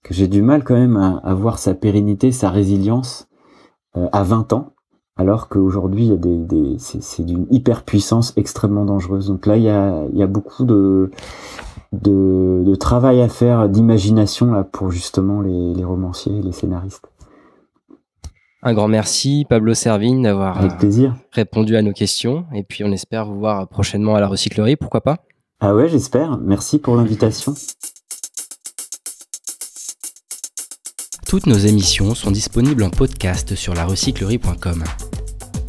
que 0.02 0.14
j'ai 0.14 0.26
du 0.26 0.40
mal 0.40 0.64
quand 0.64 0.74
même 0.74 0.96
à 0.96 1.34
voir 1.34 1.58
sa 1.58 1.74
pérennité, 1.74 2.32
sa 2.32 2.48
résilience 2.48 3.28
à 3.94 4.22
20 4.22 4.54
ans 4.54 4.72
alors 5.20 5.48
qu'aujourd'hui, 5.48 6.04
il 6.04 6.10
y 6.10 6.14
a 6.14 6.16
des, 6.16 6.38
des 6.38 6.76
c'est 6.78 7.22
d'une 7.22 7.46
hyperpuissance 7.50 8.32
extrêmement 8.38 8.86
dangereuse. 8.86 9.28
Donc 9.28 9.44
là, 9.44 9.58
il 9.58 9.64
y 9.64 9.68
a, 9.68 10.04
il 10.10 10.18
y 10.18 10.22
a 10.22 10.26
beaucoup 10.26 10.64
de, 10.64 11.10
de, 11.92 12.62
de 12.64 12.74
travail 12.74 13.20
à 13.20 13.28
faire, 13.28 13.68
d'imagination 13.68 14.50
là 14.50 14.64
pour 14.64 14.90
justement 14.90 15.42
les, 15.42 15.74
les 15.74 15.84
romanciers, 15.84 16.40
les 16.40 16.52
scénaristes. 16.52 17.06
Un 18.62 18.72
grand 18.74 18.88
merci, 18.88 19.46
Pablo 19.48 19.74
Servigne, 19.74 20.22
d'avoir 20.22 20.76
plaisir. 20.78 21.14
répondu 21.32 21.76
à 21.76 21.82
nos 21.82 21.92
questions. 21.92 22.46
Et 22.54 22.62
puis, 22.62 22.82
on 22.84 22.92
espère 22.92 23.26
vous 23.26 23.38
voir 23.38 23.68
prochainement 23.68 24.14
à 24.14 24.20
la 24.20 24.26
recyclerie, 24.26 24.76
pourquoi 24.76 25.02
pas? 25.02 25.18
Ah 25.60 25.74
ouais, 25.74 25.88
j'espère. 25.88 26.38
Merci 26.38 26.78
pour 26.78 26.96
l'invitation. 26.96 27.54
Toutes 31.30 31.46
nos 31.46 31.58
émissions 31.58 32.16
sont 32.16 32.32
disponibles 32.32 32.82
en 32.82 32.90
podcast 32.90 33.54
sur 33.54 33.72
larecyclerie.com. 33.72 34.82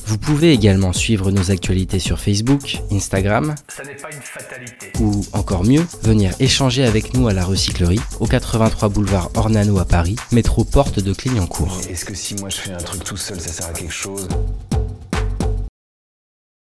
Vous 0.07 0.17
pouvez 0.17 0.53
également 0.53 0.91
suivre 0.91 1.29
nos 1.29 1.51
actualités 1.51 1.99
sur 1.99 2.19
Facebook, 2.19 2.81
Instagram, 2.91 3.53
ou 4.99 5.23
encore 5.33 5.63
mieux, 5.63 5.85
venir 6.01 6.33
échanger 6.39 6.83
avec 6.83 7.13
nous 7.13 7.27
à 7.27 7.33
la 7.33 7.45
recyclerie, 7.45 8.01
au 8.19 8.25
83 8.25 8.89
boulevard 8.89 9.29
Ornano 9.35 9.77
à 9.77 9.85
Paris, 9.85 10.15
métro 10.31 10.63
porte 10.63 10.99
de 10.99 11.13
Clignancourt. 11.13 11.79
Est-ce 11.87 12.05
que 12.05 12.15
si 12.15 12.33
moi 12.37 12.49
je 12.49 12.55
fais 12.55 12.73
un 12.73 12.77
truc 12.77 13.03
tout 13.03 13.17
seul, 13.17 13.39
ça 13.39 13.49
sert 13.51 13.67
à 13.67 13.73
quelque 13.73 13.93
chose? 13.93 14.27